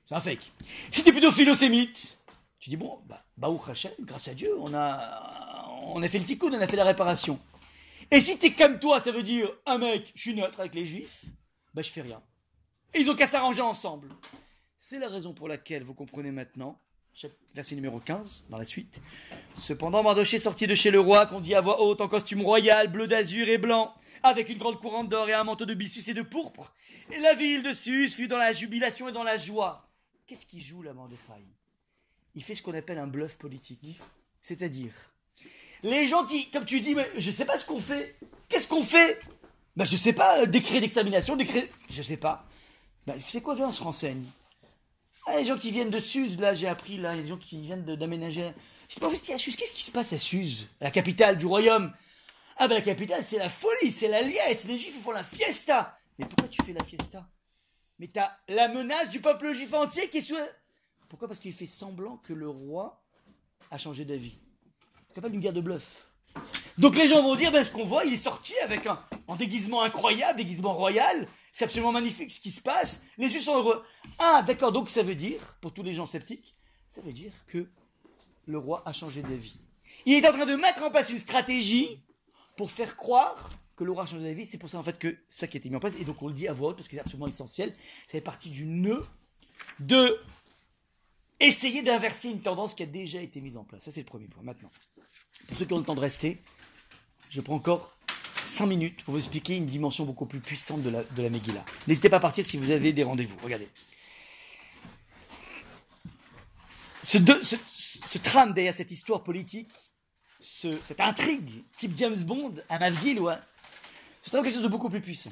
[0.07, 0.53] C'est un fake.
[0.91, 2.19] Si t'es plutôt philosémite,
[2.59, 6.25] tu dis, bon, bah, Baruch Hashem, grâce à Dieu, on a, on a fait le
[6.25, 7.39] tikkun, on a fait la réparation.
[8.11, 10.85] Et si t'es comme toi, ça veut dire, un mec, je suis neutre avec les
[10.85, 11.25] juifs,
[11.75, 12.21] bah, je fais rien.
[12.95, 14.09] Et ils ont qu'à s'arranger ensemble.
[14.79, 16.79] C'est la raison pour laquelle, vous comprenez maintenant,
[17.55, 19.01] verset numéro 15, dans la suite.
[19.57, 22.89] Cependant, Mardoché sortit de chez le roi, qu'on dit à voix haute, en costume royal,
[22.89, 26.15] bleu d'azur et blanc, avec une grande couronne d'or et un manteau de byssus et
[26.15, 26.75] de pourpre.
[27.13, 29.89] Et la ville de Sus fut dans la jubilation et dans la joie.
[30.27, 31.45] Qu'est-ce qu'il joue, là, Mordechai
[32.35, 34.01] Il fait ce qu'on appelle un bluff politique.
[34.43, 34.93] C'est-à-dire,
[35.83, 38.17] les gens qui, comme tu dis, mais je sais pas ce qu'on fait.
[38.49, 39.21] Qu'est-ce qu'on fait?
[39.77, 41.71] Ben, je sais pas, euh, décret d'extermination, décret.
[41.89, 42.47] Je sais pas.
[43.21, 44.25] C'est quoi, viens, on se renseigne.
[45.27, 47.85] Ah, les gens qui viennent de Suse, là, j'ai appris, là, les gens qui viennent
[47.85, 48.53] d'aménager.
[48.89, 49.57] C'est pas à Suse.
[49.57, 51.93] Qu'est-ce qui se passe à Suse La capitale du royaume?
[52.57, 54.67] Ah, ben, la capitale, c'est la folie, c'est la liesse.
[54.67, 55.99] Les juifs font la fiesta.
[56.19, 57.29] Mais pourquoi tu fais la fiesta?
[57.99, 60.37] Mais t'as la menace du peuple juif entier qui est sous.
[61.09, 61.29] Pourquoi?
[61.29, 63.03] Parce qu'il fait semblant que le roi
[63.71, 64.39] a changé d'avis.
[65.15, 66.07] C'est pas une guerre de bluff.
[66.79, 68.99] Donc les gens vont dire, ben, ce qu'on voit, il est sorti avec un,
[69.39, 71.27] déguisement incroyable, déguisement royal.
[71.57, 73.01] C'est absolument magnifique ce qui se passe.
[73.17, 73.83] Les Juifs sont heureux.
[74.19, 76.55] Ah, d'accord, donc ça veut dire, pour tous les gens sceptiques,
[76.87, 77.67] ça veut dire que
[78.45, 79.59] le roi a changé d'avis.
[80.05, 81.99] Il est en train de mettre en place une stratégie
[82.59, 84.45] pour faire croire que le roi a changé d'avis.
[84.45, 85.95] C'est pour ça, en fait, que ça qui a été mis en place.
[85.99, 87.71] Et donc, on le dit à voix haute parce que c'est absolument essentiel.
[88.05, 89.07] Ça fait partie du nœud
[89.81, 90.21] de
[91.41, 93.83] essayer d'inverser une tendance qui a déjà été mise en place.
[93.83, 94.43] Ça, c'est le premier point.
[94.43, 94.71] Maintenant,
[95.49, 96.43] pour ceux qui ont le temps de rester,
[97.31, 97.96] je prends encore
[98.47, 101.31] 5 minutes pour vous expliquer une dimension beaucoup plus puissante de la, de la.
[101.87, 103.37] N'hésitez pas à partir si vous avez des rendez-vous.
[103.43, 103.69] Regardez.
[107.03, 109.71] Ce, ce, trame derrière cette histoire politique,
[110.41, 113.37] cette intrigue, type James Bond, à Mavdil, ouais,
[114.21, 115.31] c'est quelque chose de beaucoup plus puissant.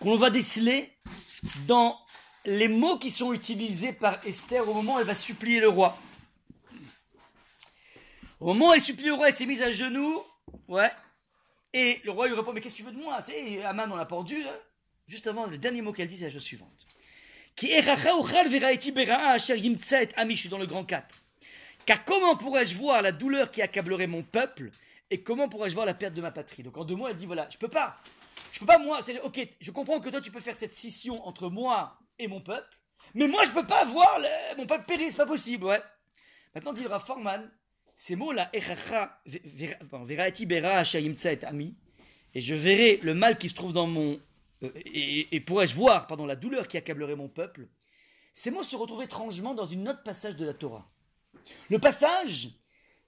[0.00, 0.92] Qu'on va déceler
[1.66, 1.98] dans
[2.44, 5.96] les mots qui sont utilisés par Esther au moment où elle va supplier le roi.
[8.38, 10.22] Au moment où elle supplie le roi, elle s'est mise à genoux.
[10.68, 10.90] Ouais.
[11.72, 13.20] Et le roi lui répond Mais qu'est-ce que tu veux de moi?
[13.20, 14.42] C'est Aman, on l'a pendu.
[14.44, 14.58] Hein.
[15.06, 16.86] Juste avant, le dernier mot qu'elle dit, c'est la chose suivante.
[17.56, 17.82] Qui je
[20.34, 21.14] suis dans le grand 4.
[21.86, 24.70] Car comment pourrais-je voir la douleur qui accablerait mon peuple
[25.10, 26.62] et comment pourrais-je voir la perte de ma patrie?
[26.62, 27.98] Donc en deux mots, elle dit voilà, je peux pas.
[28.52, 31.26] Je peux pas moi, c'est ok, je comprends que toi tu peux faire cette scission
[31.26, 32.78] entre moi et mon peuple,
[33.14, 34.20] mais moi je peux pas voir
[34.56, 35.80] mon peuple périr, c'est pas possible, ouais.
[36.54, 37.50] Maintenant dit le Forman,
[38.00, 38.62] ces mots-là, et
[42.40, 44.18] je verrai le mal qui se trouve dans mon.
[44.62, 47.68] Euh, et, pourrais-je voir, pardon, la douleur qui accablerait mon peuple.
[48.32, 50.90] Ces mots se retrouvent étrangement dans une autre passage de la Torah.
[51.68, 52.48] Le passage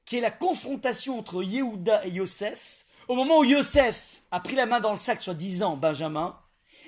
[0.04, 4.66] qui est la confrontation entre Yehuda et Yosef, au moment où Yosef a pris la
[4.66, 6.38] main dans le sac, soit disant Benjamin,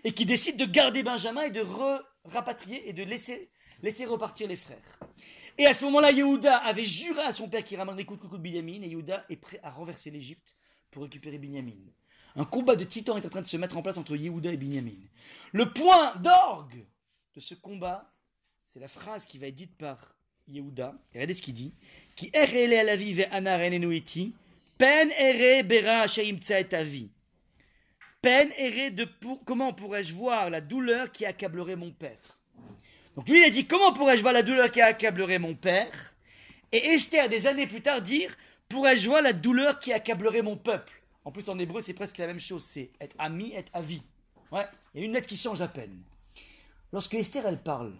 [0.05, 1.65] et qui décide de garder Benjamin et de
[2.27, 3.49] rapatrier et de laisser,
[3.83, 4.99] laisser repartir les frères.
[5.57, 8.37] Et à ce moment-là, Yehuda avait juré à son père qu'il ramènerait coup de coucou
[8.37, 10.57] de Binyamin, et Yehuda est prêt à renverser l'Égypte
[10.91, 11.93] pour récupérer Binyamin.
[12.37, 14.57] Un combat de titans est en train de se mettre en place entre Yehuda et
[14.57, 14.99] Binyamin.
[15.53, 16.85] Le point d'orgue
[17.35, 18.13] de ce combat,
[18.65, 20.17] c'est la phrase qui va être dite par
[20.49, 20.95] Yehuda.
[21.13, 21.73] regardez ce qu'il dit.
[22.17, 22.47] Qui à
[22.83, 23.15] la vie
[24.79, 25.09] pen
[25.67, 26.07] bera.
[28.23, 32.34] Pen ere de pour, comment pourrais-je voir la douleur qui accablerait mon père?
[33.17, 36.15] Donc lui, il a dit, comment pourrais-je voir la douleur qui accablerait mon père?
[36.73, 38.35] Et Esther, des années plus tard, dire,
[38.69, 40.93] pourrais-je voir la douleur qui accablerait mon peuple?
[41.25, 44.03] En plus, en hébreu, c'est presque la même chose, c'est être ami, être avis.
[44.51, 46.03] Ouais, il y a une lettre qui change à peine.
[46.93, 47.93] Lorsque Esther, elle parle,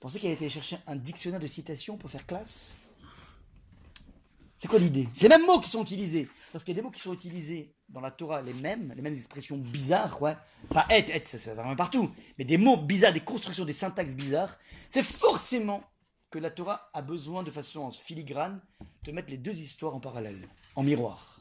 [0.00, 2.76] pensez qu'elle était chercher un dictionnaire de citations pour faire classe?
[4.64, 5.06] C'est quoi l'idée?
[5.12, 6.26] C'est les mêmes mots qui sont utilisés.
[6.50, 9.02] Parce qu'il y a des mots qui sont utilisés dans la Torah les mêmes, les
[9.02, 10.34] mêmes expressions bizarres, ouais.
[10.70, 13.74] Pas être, être, ça, ça va vraiment partout, mais des mots bizarres, des constructions, des
[13.74, 14.56] syntaxes bizarres,
[14.88, 15.84] c'est forcément
[16.30, 18.58] que la Torah a besoin de façon filigrane
[19.02, 21.40] de mettre les deux histoires en parallèle, en miroir.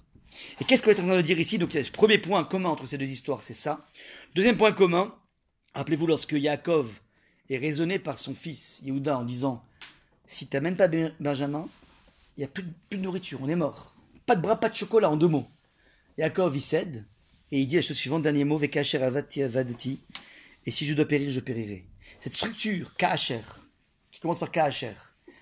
[0.60, 1.58] Et qu'est-ce qu'on est en train de dire ici?
[1.58, 3.88] Donc, le premier point commun entre ces deux histoires, c'est ça.
[4.36, 5.16] Deuxième point commun,
[5.76, 7.00] rappelez-vous lorsque Yaakov
[7.50, 9.64] est raisonné par son fils Yehuda en disant
[10.28, 10.90] Si tu n'amènes pas
[11.22, 11.70] Benjamin,
[12.38, 13.96] il n'y a plus de nourriture, on est mort.
[14.26, 15.48] Pas de bras, pas de chocolat, en deux mots.
[16.18, 17.06] Yaakov, il cède,
[17.52, 19.42] et il dit la chose suivante, dernier mot, Vekacher avati
[20.66, 21.86] et si je dois périr, je périrai.
[22.20, 23.42] Cette structure, Kacher,
[24.12, 24.94] qui commence par Kacher,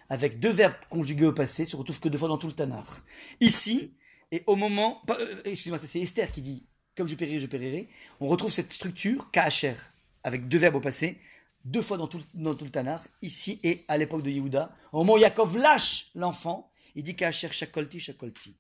[0.09, 3.01] avec deux verbes conjugués au passé, se retrouve que deux fois dans tout le Tanar.
[3.39, 3.93] Ici,
[4.31, 6.65] et au moment, euh, excusez-moi, c'est Esther qui dit,
[6.97, 7.87] comme je périrai, je périrai,
[8.19, 9.75] on retrouve cette structure, Kacher,
[10.23, 11.19] avec deux verbes au passé,
[11.65, 14.75] deux fois dans tout, dans tout le Tanar, ici et à l'époque de Yehuda.
[14.91, 18.55] Au moment où Yaakov lâche l'enfant, il dit qu'à cher Shakolti, Shakolti.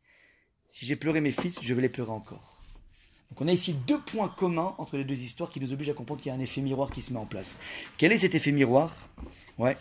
[0.67, 2.61] Si j'ai pleuré mes fils, je vais les pleurer encore.
[3.29, 5.93] Donc on a ici deux points communs entre les deux histoires qui nous obligent à
[5.93, 7.57] comprendre qu'il y a un effet miroir qui se met en place.
[7.97, 9.09] Quel est cet effet miroir?
[9.57, 9.77] Ouais.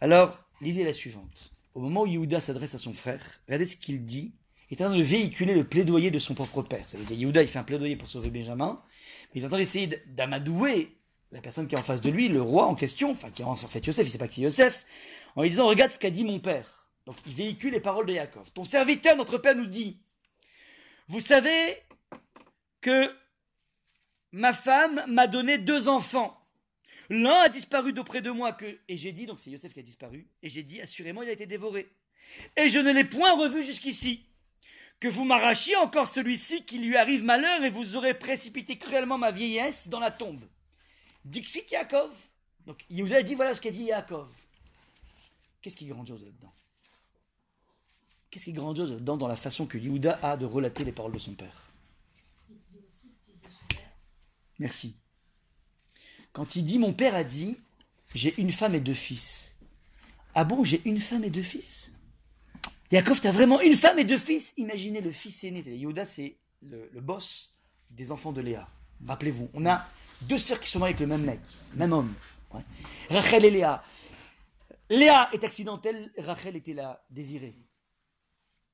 [0.00, 1.52] Alors, l'idée est la suivante.
[1.74, 4.34] Au moment où Yehuda s'adresse à son frère, regardez ce qu'il dit.
[4.70, 6.88] Il est en train de véhiculer le plaidoyer de son propre père.
[6.88, 8.82] Ça veut dire Yehuda, il fait un plaidoyer pour sauver Benjamin,
[9.34, 10.96] mais il est en train d'essayer d'amadouer
[11.32, 13.44] la personne qui est en face de lui, le roi en question, enfin qui est
[13.44, 14.86] en fait Yosef, il sait pas que c'est Yosef,
[15.34, 16.81] en lui disant regarde ce qu'a dit mon père.
[17.06, 18.50] Donc il véhicule les paroles de Yaakov.
[18.52, 19.98] Ton serviteur, notre père, nous dit
[21.08, 21.76] Vous savez
[22.80, 23.14] que
[24.32, 26.38] ma femme m'a donné deux enfants.
[27.10, 29.82] L'un a disparu d'auprès de moi que et j'ai dit donc c'est Yosef qui a
[29.82, 31.90] disparu et j'ai dit assurément il a été dévoré.
[32.56, 34.26] Et je ne l'ai point revu jusqu'ici.
[35.00, 39.32] Que vous m'arrachiez encore celui-ci qui lui arrive malheur et vous aurez précipité cruellement ma
[39.32, 40.44] vieillesse dans la tombe.
[41.24, 42.14] Dixit Yaakov.
[42.66, 44.28] Donc Yehuda a dit voilà ce qu'a dit Yaakov.
[45.60, 46.54] Qu'est-ce qui est grandiose là-dedans?
[48.32, 51.12] Qu'est-ce qui est grandiose là-dedans dans la façon que Yehuda a de relater les paroles
[51.12, 51.70] de son père
[54.58, 54.96] Merci.
[56.32, 57.58] Quand il dit mon père a dit
[58.14, 59.54] j'ai une femme et deux fils.
[60.34, 61.92] Ah bon, j'ai une femme et deux fils
[62.90, 65.60] Yaakov, t'as vraiment une femme et deux fils Imaginez le fils aîné.
[65.60, 67.54] Yehuda, c'est le, boss
[67.90, 68.66] des enfants de Léa.
[69.06, 69.86] Rappelez-vous, on a
[70.22, 71.40] deux sœurs qui sont mariées avec le même mec,
[71.74, 72.14] même homme.
[73.10, 73.84] Rachel et Léa.
[74.88, 77.58] Léa est accidentelle, Rachel était la désirée.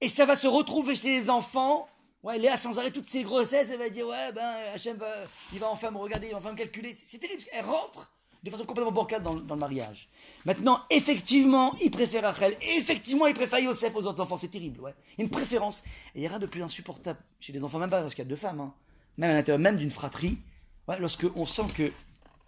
[0.00, 1.88] Et ça va se retrouver chez les enfants.
[2.22, 5.12] Ouais, Léa, sans arrêt, toutes ses grossesses, elle va dire Ouais, ben, Hachem va,
[5.52, 6.94] il va enfin me regarder, il va enfin me calculer.
[6.94, 10.08] C'est terrible, parce qu'elle rentre de façon complètement bancale dans, le mariage.
[10.44, 12.56] Maintenant, effectivement, il préfère Rachel.
[12.76, 14.36] Effectivement, il préfère Yosef aux autres enfants.
[14.36, 14.94] C'est terrible, ouais.
[15.16, 15.82] Il y a une préférence.
[16.14, 18.24] Et il y a rien de plus insupportable chez les enfants, même pas parce qu'il
[18.24, 18.74] y a deux femmes, hein.
[19.16, 20.38] même à l'intérieur même d'une fratrie.
[20.86, 21.92] Ouais, sent que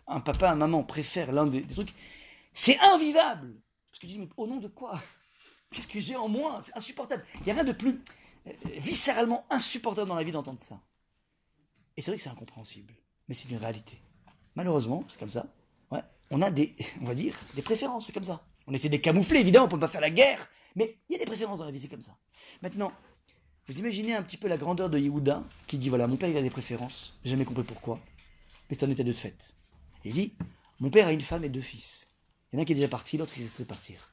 [0.07, 1.95] un papa, un maman préfèrent l'un des, des trucs,
[2.53, 3.55] c'est invivable.
[3.91, 5.01] Parce que je dis, mais au nom de quoi?
[5.73, 6.61] Qu'est-ce que j'ai en moi?
[6.63, 7.25] C'est insupportable.
[7.37, 8.01] Il n'y a rien de plus
[8.47, 10.81] euh, viscéralement insupportable dans la vie d'entendre ça.
[11.97, 12.95] Et c'est vrai que c'est incompréhensible,
[13.29, 14.01] mais c'est une réalité.
[14.55, 15.47] Malheureusement, c'est comme ça.
[15.91, 18.45] Ouais, on a des, on va dire, des préférences, c'est comme ça.
[18.67, 21.19] On essaie de camoufler, évidemment, on peut pas faire la guerre, mais il y a
[21.19, 22.17] des préférences dans la vie, c'est comme ça.
[22.63, 22.93] Maintenant,
[23.67, 26.37] vous imaginez un petit peu la grandeur de Yehuda qui dit voilà, mon père il
[26.37, 28.01] a des préférences, j'ai jamais compris pourquoi,
[28.69, 29.55] mais c'est un état de fait.
[30.05, 30.35] Il dit
[30.81, 32.09] mon père a une femme et deux fils.
[32.53, 34.13] Il y en a un qui est déjà parti, l'autre qui resterait partir.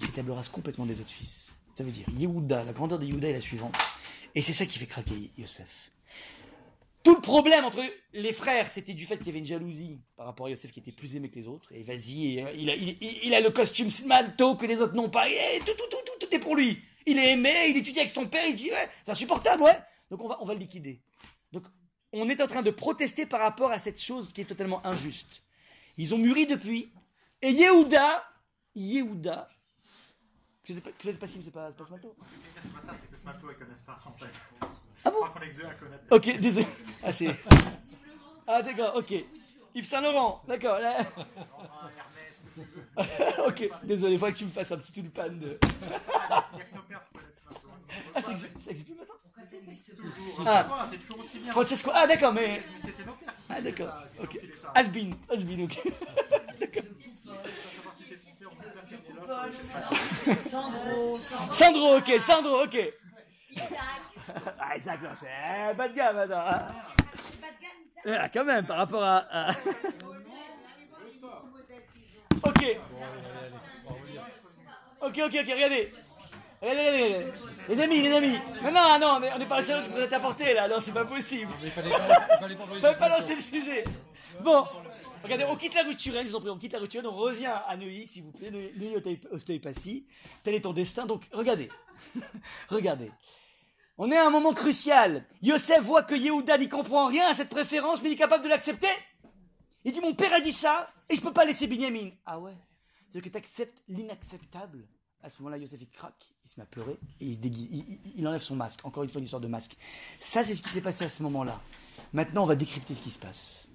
[0.00, 1.52] Il fait table complètement des autres fils.
[1.72, 3.74] Ça veut dire Yehuda, la grandeur de Yehuda est la suivante.
[4.34, 5.90] Et c'est ça qui fait craquer Yosef.
[7.02, 7.82] Tout le problème entre
[8.12, 10.80] les frères, c'était du fait qu'il y avait une jalousie par rapport à Yosef qui
[10.80, 11.72] était plus aimé que les autres.
[11.72, 15.28] Et vas-y, euh, il, a, le costume manteau que les autres n'ont pas.
[15.28, 16.78] Et tout, tout, tout, tout, tout est pour lui.
[17.06, 18.70] Il est aimé, il étudie avec son père, il dit
[19.02, 19.78] c'est insupportable, ouais.
[20.10, 21.00] Donc on va, on va le liquider.
[21.52, 21.64] Donc
[22.12, 25.42] on est en train de protester par rapport à cette chose qui est totalement injuste.
[25.96, 26.92] Ils ont mûri depuis.
[27.42, 28.22] Et Yehuda,
[28.74, 29.48] Yehuda,
[30.74, 32.14] pas, vous êtes pas sim, c'est pas, pas ce manteau
[32.62, 34.26] C'est pas ça, c'est que ce matou, ils connaissent pas en fait.
[35.04, 36.04] Ah bon Je crois qu'on à connaître.
[36.10, 36.66] Ok, désolé.
[37.02, 37.34] Ah, c'est.
[38.46, 39.12] Ah, d'accord, ok.
[39.74, 40.78] Yves Saint Laurent, d'accord.
[42.96, 43.02] Ah,
[43.46, 45.58] que ok, désolé, il faut que tu me fasses un petit tulpan de.
[45.58, 45.68] Que
[46.74, 46.94] matou.
[48.14, 50.08] Ah, ça existe ça existe plus?
[50.38, 50.62] Maintenant Ah.
[50.62, 51.52] c'est quoi, c'est toujours aussi bien.
[51.52, 52.62] Francesco, ah, d'accord, mais.
[52.82, 53.34] Mais c'était nos pères.
[53.34, 53.88] qui Ah, d'accord,
[54.22, 54.40] ok.
[54.74, 55.78] Asbin, Asbin, ok.
[57.24, 57.40] Savoir
[59.30, 60.34] pas.
[60.48, 61.54] Sandro, Sandro.
[61.54, 62.74] Sandro, ok, Sandro, ok.
[63.52, 63.70] Isaac.
[64.58, 66.44] Ah, Isaac, non, c'est eh, bas de gamme, attends.
[66.46, 66.68] Ah,
[67.24, 68.20] C'est pas de gamme, Isaac.
[68.22, 69.16] Ah, quand même, par rapport à.
[69.30, 69.50] à-
[72.42, 72.78] Ok.
[75.02, 75.92] Ok, ok, ok, regardez.
[76.62, 77.32] Regardez, regardez.
[77.68, 78.38] Les amis, les amis.
[78.62, 80.68] Non, non, non, on est- on n'est pas le seul qui peut être apporté là,
[80.68, 81.50] non, c'est pas possible.
[81.62, 81.90] Il fallait
[82.94, 83.84] pas, lancer le sujet.
[84.40, 84.66] Bon,
[85.22, 87.46] regardez, on quitte la rue je vous en prie, on quitte la rue on revient
[87.66, 90.06] à Neuilly, s'il vous plaît, Neuilly Neuilly, Auteuil- Auteuil-Passy.
[90.42, 91.68] Tel est ton destin, donc regardez.
[92.68, 93.10] regardez.
[93.98, 95.26] On est à un moment crucial.
[95.42, 98.48] Yosef voit que Yehuda n'y comprend rien à cette préférence, mais il est capable de
[98.48, 98.88] l'accepter.
[99.84, 102.10] Il dit Mon père a dit ça, et je peux pas laisser Binyamin.
[102.24, 102.54] Ah ouais
[103.10, 104.86] C'est que tu acceptes l'inacceptable.
[105.22, 107.68] À ce moment-là, Yosef il craque, il se met à pleurer, et il se déguise,
[107.70, 108.80] il- il enlève son masque.
[108.84, 109.76] Encore une fois, une histoire de masque.
[110.18, 111.60] Ça, c'est ce qui s'est passé à ce moment-là.
[112.14, 113.68] Maintenant, on va décrypter ce qui se passe.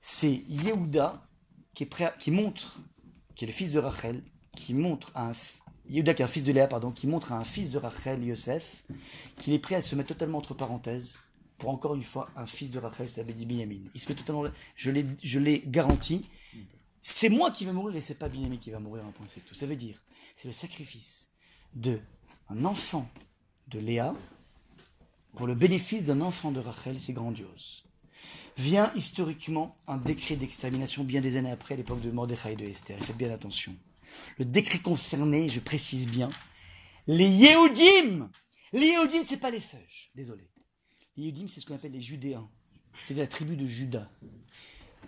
[0.00, 1.26] C'est Yehuda
[1.74, 2.80] qui, montre,
[3.34, 4.22] qui est le fils de Rachel,
[4.56, 5.32] qui montre à un,
[5.88, 8.82] Yehuda qui est un fils de Léa, pardon, qui montre un fils de Rachel, Yosef,
[9.36, 11.18] qu'il est prêt à se mettre totalement entre parenthèses
[11.58, 13.82] pour encore une fois un fils de Rachel, c'est Binyamin.
[13.94, 14.44] Il se met totalement,
[14.74, 16.24] je l'ai, je l'ai garanti.
[17.02, 19.44] C'est moi qui vais mourir et c'est pas Binyamin qui va mourir, un point c'est
[19.44, 19.54] tout.
[19.54, 20.02] Ça veut dire,
[20.34, 21.30] c'est le sacrifice
[21.74, 22.00] de
[22.48, 23.08] un enfant
[23.68, 24.14] de Léa
[25.36, 27.84] pour le bénéfice d'un enfant de Rachel, c'est grandiose.
[28.60, 33.02] Vient historiquement un décret d'extermination bien des années après, l'époque de Mordechai et de Esther.
[33.02, 33.74] Faites bien attention.
[34.38, 36.30] Le décret concerné, je précise bien,
[37.06, 38.30] les Yehudim.
[38.72, 40.48] Les Yehudim, c'est pas les feuges, désolé.
[41.16, 42.48] Les Yehudim, c'est ce qu'on appelle les Judéens.
[43.04, 44.10] C'est la tribu de Juda.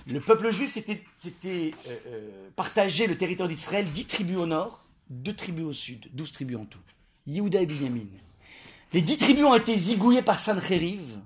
[0.07, 1.03] Le peuple juif s'était,
[1.47, 1.71] euh,
[2.07, 6.57] euh, partagé le territoire d'Israël, 10 tribus au nord, 2 tribus au sud, 12 tribus
[6.57, 6.81] en tout.
[7.27, 8.09] Yehuda et Binyamin.
[8.93, 11.19] Les 10 tribus ont été zigouillées par Sancheriv.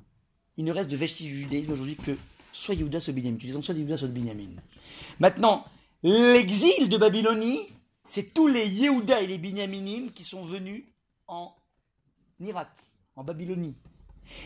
[0.56, 2.16] Il ne reste de vestiges du judaïsme aujourd'hui que
[2.52, 3.36] soit Yehuda, soit Binyamin.
[3.36, 4.56] Tu les soit Yehuda, soit Binyamin.
[5.18, 5.64] Maintenant,
[6.02, 7.60] l'exil de Babylonie,
[8.04, 10.84] c'est tous les Yehuda et les Binyaminim qui sont venus
[11.26, 11.54] en
[12.40, 12.70] Irak,
[13.16, 13.74] en Babylonie.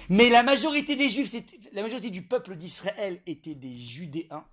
[0.09, 1.33] Mais la majorité des Juifs,
[1.73, 4.45] la majorité du peuple d'Israël était des Judéens.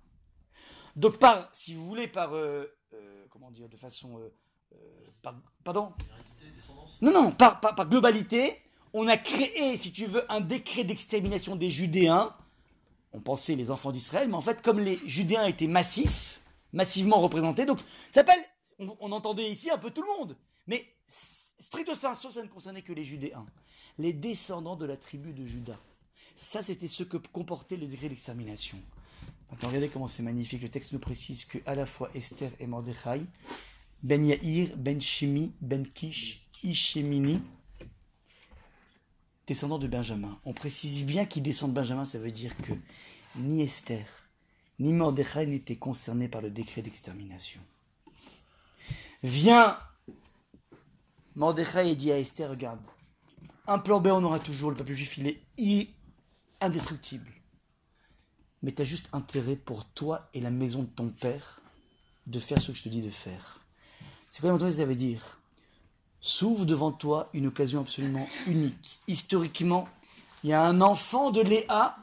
[0.96, 4.32] Donc par, si vous voulez, par, euh, euh, comment dire, de façon, euh,
[4.72, 4.76] euh,
[5.22, 5.92] par- pardon?
[7.02, 8.56] Non, non, par, par, par globalité,
[8.92, 12.34] on a créé, si tu veux, un décret d'extermination des Judéens.
[13.12, 16.40] On pensait les enfants d'Israël, mais en fait, comme les Judéens étaient massifs,
[16.72, 17.78] massivement représentés, donc
[18.10, 18.44] ça s'appelle,
[18.78, 20.36] on, entendait ici un peu tout le monde,
[20.66, 23.46] mais stricto sensu, ça ne concernait que les Judéens,
[23.98, 25.78] les descendants de la tribu de Juda.
[26.36, 28.78] Ça, c'était ce que comportait le décret d'extermination.
[29.50, 30.62] Maintenant, regardez comment c'est magnifique.
[30.62, 33.22] Le texte nous précise que à la fois Esther et Mordechai,
[34.02, 37.40] Ben Yair, Ben Shimi, Ben Kish, Ishemini,
[39.48, 40.38] descendants de Benjamin.
[40.44, 42.74] On précise bien qu'ils descendent de Benjamin, ça veut dire que
[43.34, 44.06] ni Esther,
[44.78, 47.60] ni Mordechai n'étaient concernés par le décret d'extermination.
[49.22, 49.78] Vient
[51.34, 52.80] Mordechai dit à Esther, regarde,
[53.66, 55.88] un plan B on aura toujours, le peuple juif il est
[56.60, 57.30] indestructible.
[58.62, 61.62] Mais tu as juste intérêt pour toi et la maison de ton père
[62.26, 63.64] de faire ce que je te dis de faire.
[64.28, 65.40] C'est quoi ça veut dire
[66.20, 68.98] S'ouvre devant toi une occasion absolument unique.
[69.06, 69.88] Historiquement,
[70.42, 71.96] il y a un enfant de Léa,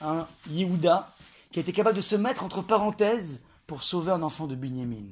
[0.00, 1.12] un Yehuda,
[1.50, 5.06] qui a été capable de se mettre entre parenthèses pour sauver un enfant de Binyamin.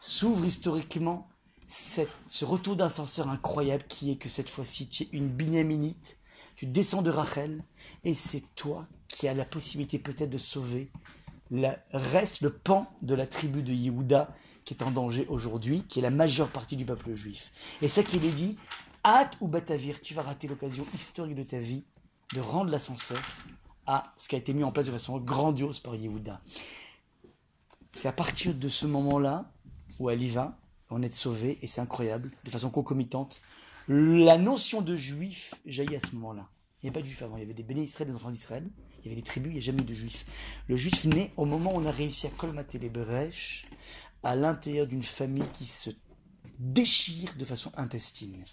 [0.00, 1.28] S'ouvre historiquement
[1.68, 6.16] ce retour d'ascenseur incroyable qui est que cette fois-ci tu es une Binyaminite,
[6.54, 7.62] tu descends de Rachel,
[8.04, 10.90] et c'est toi qui as la possibilité peut-être de sauver
[11.50, 14.34] le reste, le pan de la tribu de Yehuda
[14.66, 17.52] qui est en danger aujourd'hui, qui est la majeure partie du peuple juif.
[17.80, 18.58] Et ça qu'il est dit,
[19.04, 21.84] hâte ou batavir, tu vas rater l'occasion historique de ta vie
[22.34, 23.22] de rendre l'ascenseur
[23.86, 26.40] à ce qui a été mis en place de façon grandiose par Yehuda.
[27.92, 29.52] C'est à partir de ce moment-là
[30.00, 30.58] où elle y va,
[30.90, 33.40] on est sauvé, et c'est incroyable, de façon concomitante.
[33.88, 36.48] La notion de juif jaillit à ce moment-là.
[36.82, 38.68] Il n'y avait pas de juifs avant, il y avait des bénis des enfants d'Israël,
[38.98, 40.26] il y avait des tribus, il n'y a jamais eu de juifs.
[40.68, 43.66] Le juif naît au moment où on a réussi à colmater les brèches
[44.22, 45.90] à l'intérieur d'une famille qui se
[46.58, 48.44] déchire de façon intestine.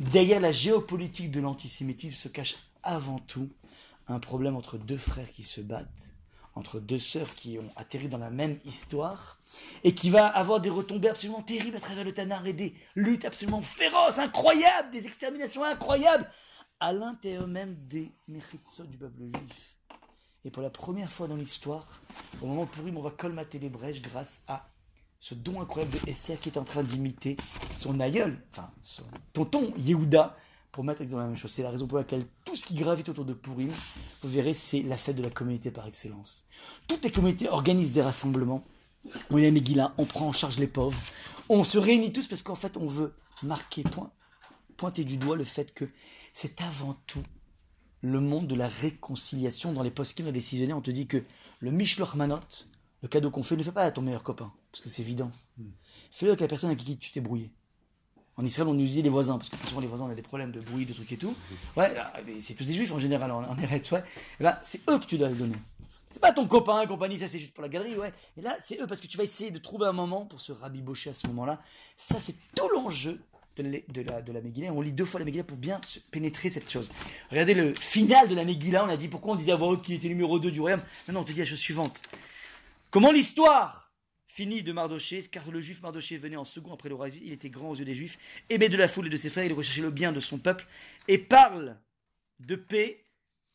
[0.00, 3.48] Derrière la géopolitique de l'antisémitisme se cache avant tout
[4.08, 6.10] un problème entre deux frères qui se battent,
[6.54, 9.40] entre deux sœurs qui ont atterri dans la même histoire,
[9.84, 13.24] et qui va avoir des retombées absolument terribles à travers le Tanar et des luttes
[13.24, 16.28] absolument féroces, incroyables, des exterminations incroyables,
[16.80, 19.76] à l'intérieur même des Mechitzot du peuple juif.
[20.44, 22.02] Et pour la première fois dans l'histoire,
[22.42, 24.71] au moment pour on va colmater les brèches grâce à
[25.22, 27.36] ce don incroyable de Esther qui est en train d'imiter
[27.70, 30.36] son aïeul, enfin son tonton Yehuda,
[30.72, 31.52] pour mettre exactement la même chose.
[31.52, 33.70] C'est la raison pour laquelle tout ce qui gravite autour de Purim,
[34.22, 36.44] vous verrez, c'est la fête de la communauté par excellence.
[36.88, 38.64] Toutes les communautés organisent des rassemblements.
[39.30, 41.00] On est à Megillah, on prend en charge les pauvres,
[41.48, 43.14] on se réunit tous parce qu'en fait on veut
[43.44, 44.10] marquer, point,
[44.76, 45.88] pointer du doigt le fait que
[46.34, 47.22] c'est avant tout
[48.00, 49.72] le monde de la réconciliation.
[49.72, 51.22] Dans les post les décisionnaires, on te dit que
[51.60, 52.40] le Mishloch Manot,
[53.02, 55.02] le cadeau qu'on fait, ne le fais pas à ton meilleur copain, parce que c'est
[55.02, 55.30] évident.
[56.10, 57.50] Fais-le avec la personne avec qui tu t'es brouillé.
[58.36, 60.22] En Israël, on nous disait les voisins, parce que souvent les voisins, on a des
[60.22, 61.34] problèmes de bruit, de trucs et tout.
[61.76, 61.92] Ouais,
[62.26, 64.02] mais c'est tous des juifs en général, en, en Eretz, ouais.
[64.40, 65.56] Et ben, c'est eux que tu dois le donner.
[66.10, 68.12] C'est pas ton copain, compagnie, ça c'est juste pour la galerie, ouais.
[68.38, 70.52] Et là, c'est eux, parce que tu vas essayer de trouver un moment pour se
[70.52, 71.60] rabibocher à ce moment-là.
[71.98, 73.20] Ça, c'est tout l'enjeu
[73.56, 74.72] de, la- de la, de la Megillah.
[74.72, 76.90] On lit deux fois la Megillah pour bien se pénétrer cette chose.
[77.30, 79.82] Regardez le final de la Megillah, on a dit pourquoi on disait à voix haute
[79.82, 80.82] qu'il était numéro 2 du royaume.
[81.08, 82.00] Non, non, on te dit la chose suivante.
[82.90, 83.91] Comment l'histoire
[84.32, 87.50] finit de Mardoché, car le juif Mardoché venait en second après le roi, il était
[87.50, 88.18] grand aux yeux des juifs,
[88.48, 90.66] aimé de la foule et de ses frères, il recherchait le bien de son peuple,
[91.06, 91.76] et parle
[92.40, 93.04] de paix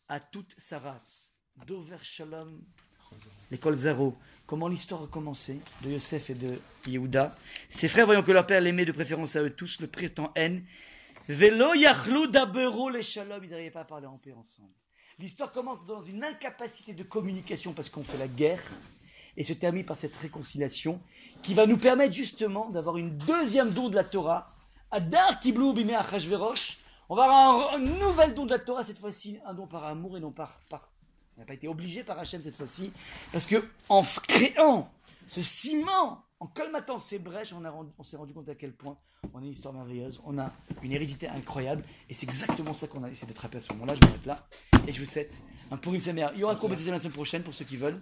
[0.07, 1.33] à toute sa race.
[1.65, 2.61] Dover Shalom,
[3.49, 4.15] l'école Zaro.
[4.45, 7.35] Comment l'histoire a commencé de Yosef et de Yehuda?
[7.69, 10.31] Ses frères, voyant que leur père l'aimait de préférence à eux tous, le prirent en
[10.35, 10.63] haine.
[11.27, 14.71] Velo yachlou dabero les shalom, ils n'arrivaient pas à parler en paix ensemble.
[15.17, 18.63] L'histoire commence dans une incapacité de communication parce qu'on fait la guerre
[19.37, 20.99] et se termine par cette réconciliation
[21.43, 24.51] qui va nous permettre justement d'avoir une deuxième don de la Torah.
[24.91, 26.79] Adar kiblou bimé achashverosh.
[27.09, 30.17] On va avoir un, nouvel don de la Torah, cette fois-ci un don par amour
[30.17, 32.91] et non par, On n'a pas été obligé par Hachem cette fois-ci.
[33.31, 34.91] Parce que en créant
[35.27, 37.63] ce ciment, en colmatant ces brèches, on,
[37.97, 38.97] on s'est rendu compte à quel point
[39.33, 41.83] on a une histoire merveilleuse, on a une hérédité incroyable.
[42.09, 43.95] Et c'est exactement ça qu'on a essayé d'attraper à ce moment-là.
[43.95, 44.47] Je m'arrête là.
[44.87, 45.33] Et je vous souhaite
[45.71, 46.31] un pourri sa mère.
[46.33, 47.97] Il y aura cours baptisé la semaine prochaine pour ceux qui veulent.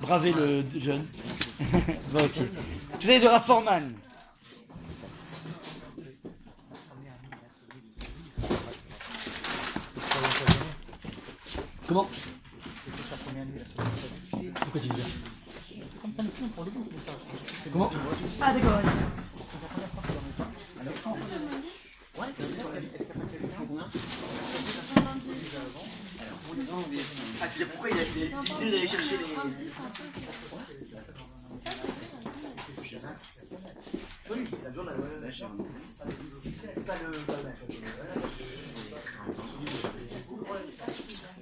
[0.00, 1.04] Bravez le jeune.
[2.10, 2.48] Volontiers.
[3.00, 3.88] Tout est de Raforman.
[11.86, 12.08] Comment?
[14.60, 15.08] Pourquoi tu dis ça?
[17.72, 17.90] Comment?
[18.40, 18.80] Ah d'accord.
[22.18, 22.64] Ouais, bien sûr.
[23.56, 23.88] Faut combien
[27.42, 28.30] Ah, tu dis pourquoi il a l'idée
[28.70, 29.24] d'aller chercher les.
[36.74, 37.12] C'est pas le.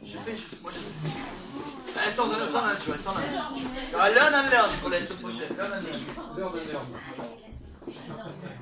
[0.05, 0.17] Je
[0.63, 0.79] moi je.
[3.97, 5.57] Ah, learn and learn pour la prochaine.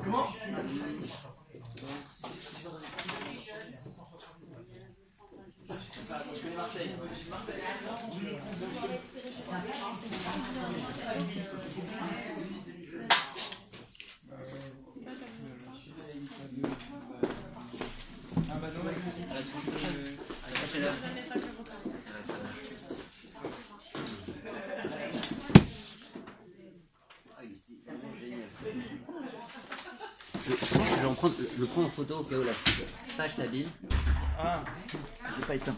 [0.05, 0.27] Comment.
[18.13, 20.17] À la semaine prochaine.
[20.45, 22.53] À quelle heure À la semaine.
[27.35, 31.67] Ah, il est vraiment génial, ce- Je, je pense que je vais en prendre, le
[31.67, 32.53] prendre en photo au cas où la
[33.17, 33.69] page s'abîme.
[34.39, 34.65] Ah,
[35.37, 35.77] j'ai pas éteint.